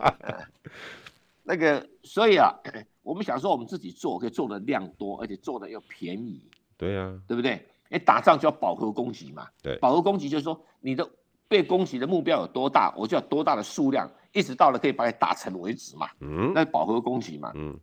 [1.44, 2.54] 那个，所以啊，
[3.02, 6.42] 我们想说我们自己做，可以做的量多，而且做的又便宜。
[6.78, 7.68] 对呀、啊，对不对？
[7.90, 9.48] 哎，打仗就要饱和攻击嘛。
[9.62, 11.08] 对，饱和攻击就是说你的
[11.48, 16.10] 被攻击的目标有多大，我就要多大的数量，一直到了可以把你打沉为止嘛。
[16.20, 17.52] 嗯，那饱和攻击嘛。
[17.56, 17.80] 嗯。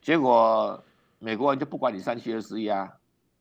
[0.00, 0.82] 结果
[1.18, 2.88] 美国人就不管你三七二十一啊，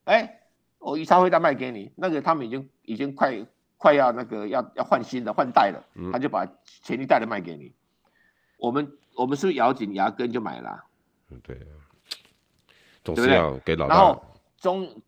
[0.05, 0.39] 哎，
[0.79, 3.33] 我一超会再卖给你，那个他们已经已经快
[3.77, 6.45] 快要那个要要换新的换代了，嗯、他就把
[6.81, 7.71] 前一代的卖给你。
[8.57, 10.83] 我们我们是不是咬紧牙根就买了、
[11.43, 11.59] 对，
[13.03, 13.95] 总是要给老大。
[13.95, 14.23] 然后
[14.57, 15.01] 中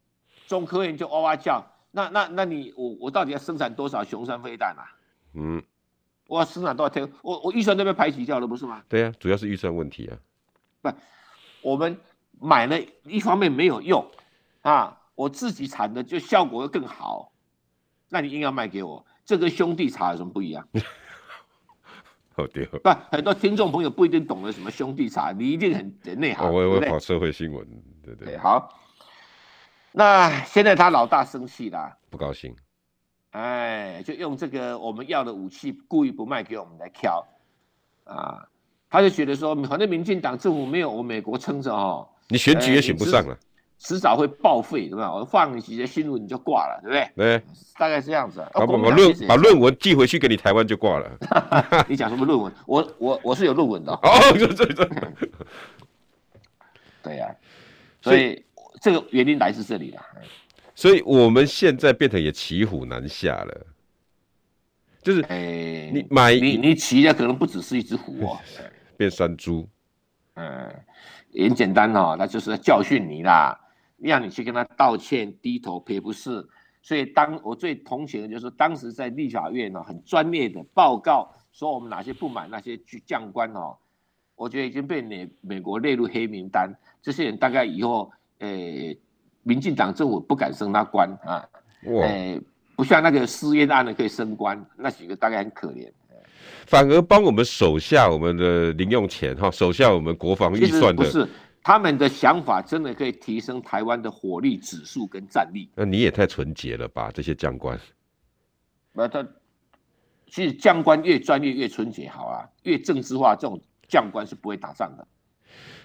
[0.47, 4.85] 中科院就哇哇叫，那那那你我我到底要生产多少雄三飞弹啊？
[5.33, 5.61] 嗯，
[6.27, 7.11] 我要生产多少天？
[7.23, 8.83] 我我预算都被排挤掉了，不是吗？
[8.87, 10.17] 对呀、啊，主要是预算问题啊。
[10.81, 10.91] 不。
[11.61, 11.99] 我们
[12.39, 14.09] 买了一方面没有用
[14.61, 17.31] 啊，我自己产的就效果会更好，
[18.09, 20.67] 那你硬要卖给我，这跟兄弟茶有什么不一样？
[22.35, 22.65] 好屌！
[22.81, 26.51] 不，很多听众朋友不一定懂得什么兄弟茶，你一定很内行。
[26.51, 27.67] 我我跑社会新闻，
[28.01, 28.37] 对对，对。
[28.37, 28.73] 好，
[29.91, 32.55] 那现在他老大生气了，不高兴，
[33.31, 37.25] 哎，就用这个我们要的武器故意不卖给我们来挑
[38.05, 38.47] 啊。
[38.89, 43.37] 他就觉得说，反正民进党政府没有我美国撑着哦，你选举也选不上了，
[43.79, 45.11] 迟、欸、早会报废，对吧？
[45.11, 47.11] 我放几个新闻你就挂了，对不对？
[47.15, 47.43] 对，
[47.77, 48.45] 大概是这样子。
[48.53, 51.09] 把把论把论文寄回去给你台湾就挂了。
[51.87, 52.53] 你讲什么论文？
[52.67, 53.91] 我我我是有论文的。
[53.93, 55.29] 哦， 对对对。
[57.01, 57.33] 对呀，
[58.01, 58.43] 所以
[58.81, 60.01] 这个原因来自这里了。
[60.75, 63.65] 所以我们现在变成也骑虎难下了。
[65.01, 68.37] 就是，哎，你买你你骑的可能不只是一只虎哦。
[68.97, 69.65] 变山猪，
[70.33, 70.69] 嗯，
[71.33, 73.57] 很简单哦，那就是教训你啦，
[74.01, 76.47] 让你去跟他道歉，低头赔不是。
[76.81, 83.75] 所以当我最同情的就是当时在立法院呢，很专业的报告说我们哪些不满那些将官哦，
[84.35, 88.97] 我觉得已经被美美国列入黑名单，这些人大概以后，诶，
[89.43, 91.45] 民进党政府不敢升他官啊，
[91.83, 92.41] 诶，
[92.77, 95.91] 不像那个私烟案的可以升官，那几个大概很可怜。
[96.65, 101.03] 反而帮我们守下我们的零用钱哈，守下我们国防预算的。
[101.03, 101.27] 不是，
[101.61, 105.69] 他们的想法真的可以提升台湾的火力指数跟战力。
[105.75, 107.79] 那你也太纯洁了吧，这些将官。
[108.93, 109.25] 那他
[110.27, 115.07] 其实将官越专业越纯洁好啊，越政治化这种将官是不会打仗的。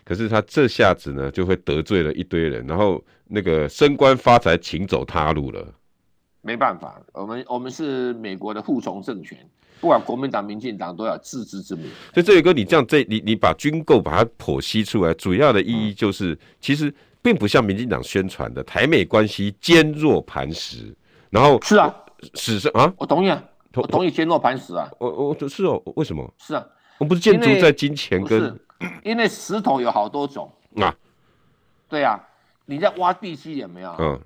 [0.04, 5.74] 可是他这下子呢，就会得罪了一堆人，然后那个升官发财，请走他路了。
[6.42, 9.38] 没办法，我们我们是美国的护从政权。
[9.84, 11.84] 不管国民党、民进党都要自知之明。
[12.14, 20.96] 所以这一哥，你这样这你你把军购把它剖析出来，主要的意义就是，嗯、其实并不像民进党宣传的台美关系坚若磐石。
[21.28, 21.94] 然后是啊，
[22.32, 24.90] 史上啊，我同意啊，我同意坚若磐石啊。
[24.98, 26.32] 我我是哦，为什么？
[26.38, 26.66] 是啊，
[26.96, 28.58] 我们不是建筑在金钱跟，
[29.02, 30.96] 因为石头有好多种啊。
[31.90, 32.18] 对啊，
[32.64, 33.94] 你在挖地基有没有？
[33.98, 34.18] 嗯，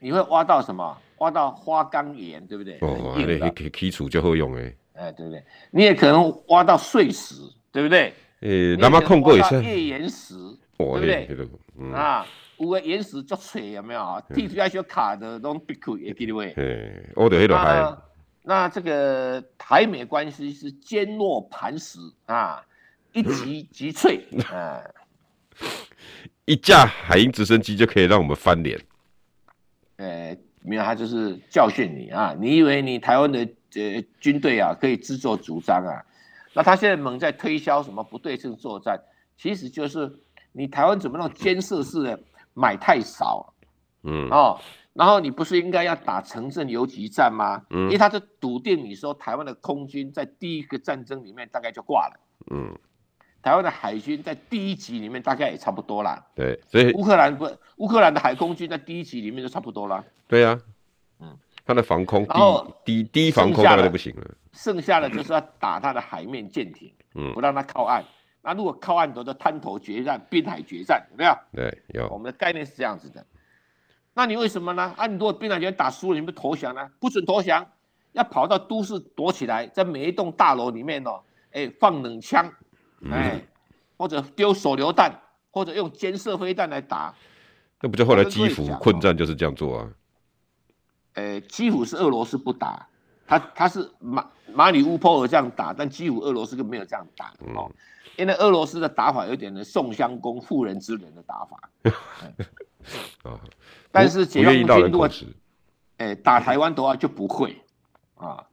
[0.00, 0.98] 你会挖到什么？
[1.18, 2.76] 挖到花岗岩，对不对？
[2.80, 4.74] 哦，那可以基础就好用哎。
[4.94, 5.44] 哎，对不对？
[5.70, 7.34] 你也可能挖到碎石，
[7.70, 8.12] 对不对？
[8.40, 10.34] 呃，那么控过也是页岩石，
[10.76, 11.28] 对不对？
[11.78, 12.26] 嗯、啊，
[12.58, 14.20] 五个岩石足脆，有没有啊？
[14.34, 16.52] 地图要学卡的都必可也记得喂。
[16.56, 17.96] 哎，我的那个海。
[18.46, 22.62] 那这个台美关系是坚若磐石啊，
[23.14, 24.82] 一击即脆啊，
[26.44, 28.78] 一架海鹰直升机就可以让我们翻脸。
[29.96, 32.34] 呃，没有，他就是教训你啊！
[32.40, 33.48] 你以为你台湾的？
[33.76, 35.98] 呃，军队啊，可以自作主张啊。
[36.52, 38.96] 那他现在猛在推销什么不对称作战，
[39.36, 40.08] 其实就是
[40.52, 42.20] 你台湾怎么那种监视式的
[42.52, 43.52] 买太少，
[44.04, 44.60] 嗯哦，
[44.92, 47.60] 然后你不是应该要打城镇游击战吗？
[47.70, 52.20] 嗯，因为他是笃定你说台湾的空军在第一个战争里面大概就挂了，
[52.52, 52.78] 嗯，
[53.44, 56.24] 台湾的海军在第一集里面大概也差不多啦。
[56.34, 60.02] 对，所以乌克兰不，乌克兰的海空军在第一集里面就差不多啦。
[60.26, 60.60] 对呀、啊，
[61.20, 61.38] 嗯。
[61.66, 62.26] 他的防空
[62.84, 68.02] 低低低防空大概就不行了，剩下的就是要打他的海面舰艇，嗯，不让他靠岸。
[68.40, 71.36] 那如果靠岸，都是滩头决战、滨海决战，有没有？
[71.54, 72.08] 对，有。
[72.08, 73.22] 我们的概念是这样子的。
[74.14, 74.94] 那你为什么呢？
[74.96, 76.88] 啊，你如果滨海决战打输了，你不投降呢？
[76.98, 77.66] 不准投降，
[78.12, 81.20] 要跑到都市躲起来，在每一栋大楼里面哦，
[81.52, 82.50] 哎，放冷枪，
[83.10, 83.40] 哎，
[83.96, 87.14] 或者丢手榴弹，或者用尖射飞弹来打。
[87.80, 89.88] 那不就后来基辅困战就是这样做啊？
[91.14, 92.86] 呃，基辅是俄罗斯不打，
[93.26, 97.70] 他他是马马里乌波尔这样打，但基辅俄罗斯就没有这样打哦，
[98.16, 101.70] 因为俄罗斯的打法有点的宋襄公妇人之仁的打法。
[103.92, 105.08] 但是解放军如果
[105.98, 107.62] 哎打台湾的话就不会
[108.16, 108.44] 啊，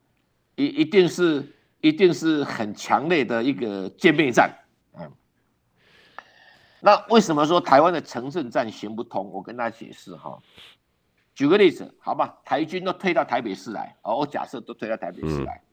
[0.56, 1.48] 一一定是
[1.82, 4.50] 一定是很强烈的一个歼灭战。
[4.98, 5.12] 嗯，
[6.80, 9.30] 那为什么说台湾的城镇战行不通？
[9.32, 10.38] 我跟大家解释哈。
[11.34, 15.66] 举个例子，好吧，台军都推到台北市来，哦，我假设都推到台北市来，嗯、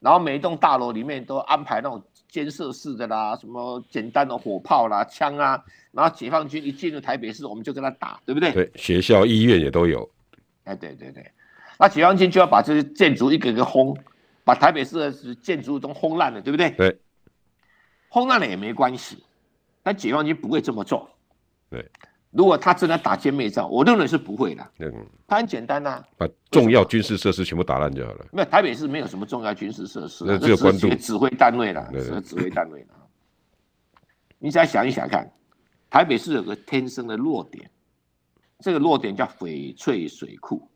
[0.00, 8.50] 然后每一栋大楼里面都安排那种监视式的啦，什么简单的火炮啦、枪啊，然后解放军一进入台北市，我们就跟他打，对不对？
[8.52, 10.10] 对，学校、医院也都有。
[10.64, 11.30] 哎，对对对，
[11.78, 13.94] 那解放军就要把这些建筑一个一个轰，
[14.44, 16.70] 把台北市的建筑都轰烂了，对不对？
[16.70, 17.00] 对，
[18.08, 19.24] 轰烂了也没关系，
[19.82, 21.10] 但解放军不会这么做。
[21.70, 21.84] 对。
[22.30, 24.70] 如果他真的打歼灭战，我认为是不会的。
[24.80, 28.26] 嗯，他很简单呐、啊，把重要军事设施全部打烂就好了。
[28.32, 32.88] 没有，台北市没有什么重要军事设施，那只有关渡指挥单位了，是指挥单位了。
[34.36, 35.32] 你再想一想看，
[35.88, 37.70] 台北市有个天生的弱点，
[38.58, 40.68] 这个弱点叫翡翠水库。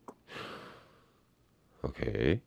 [1.81, 2.39] OK，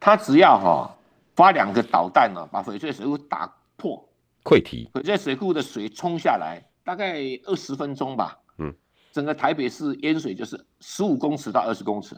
[0.00, 0.96] 他只要哈
[1.34, 4.08] 发两个导弹呢，把翡翠水库打破，
[4.44, 6.62] 溃堤，翡翠水库的水冲下来。
[6.84, 8.74] 大概二十分钟吧，嗯，
[9.12, 12.16] 整个台北市淹水就是十五公尺到二十公尺。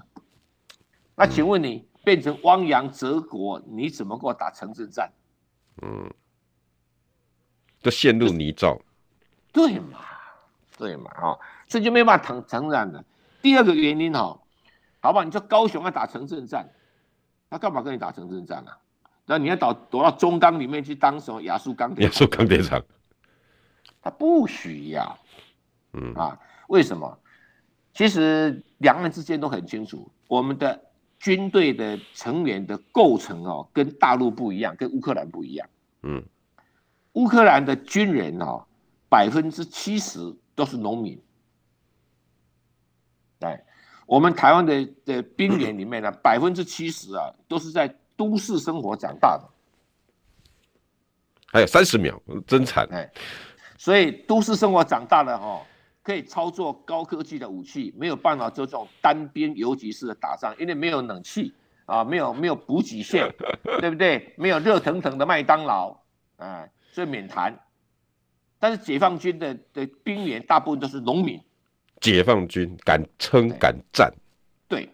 [1.17, 5.11] 那请问你变成汪洋泽国，你怎么给我打城镇战？
[5.83, 6.09] 嗯，
[7.83, 8.81] 就陷入泥沼。
[9.53, 9.99] 对嘛，
[10.79, 13.05] 对嘛，哦，所以就没办法谈城镇战的。
[13.43, 14.41] 第二个原因哈，
[15.01, 16.65] 好吧，你说高雄要打城镇战，
[17.51, 18.79] 他干嘛跟你打城镇战啊？
[19.27, 22.07] 那你要躲躲到中钢里面去当什么亚速钢铁？
[22.07, 22.83] 亚速钢铁厂。
[24.03, 25.19] 他不需要，
[25.93, 26.39] 嗯啊，
[26.69, 27.19] 为什么？
[27.93, 30.81] 其实两岸之间都很清楚，我们的
[31.19, 35.69] 军队的成员的构成哦，跟大陆不一样，跟乌克兰不一样。
[36.03, 36.25] 嗯，
[37.13, 38.65] 乌克兰的军人哦，
[39.09, 41.21] 百分之七十都是农民。
[43.39, 43.61] 对，
[44.11, 47.87] 我们台湾的的兵员里面呢， 百分之七十啊，都是在
[48.17, 49.49] 都市生活长大的。
[51.47, 53.09] 还有三十秒，真惨哎。
[53.79, 55.65] 所以都市生活长大的哈，
[56.03, 61.55] 可以操作高科技的武器，没有办法做这种单边游击式的打仗，因为没有冷气
[61.87, 63.33] 啊，没有没有补给线，
[63.79, 64.35] 对不对？
[64.37, 65.97] 没有热腾腾的麦当劳，
[66.37, 67.57] 啊，所以免谈。
[68.59, 71.41] 但是解放军的的兵员大部分都是农民，
[72.01, 74.13] 解放军敢撑敢战，
[74.69, 74.89] 对，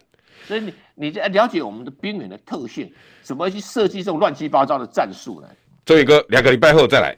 [0.45, 2.91] 所以你你了解我们的兵员的特性，
[3.21, 5.47] 怎么去设计这种乱七八糟的战术呢？
[5.85, 7.15] 周宇哥两个礼拜后再来。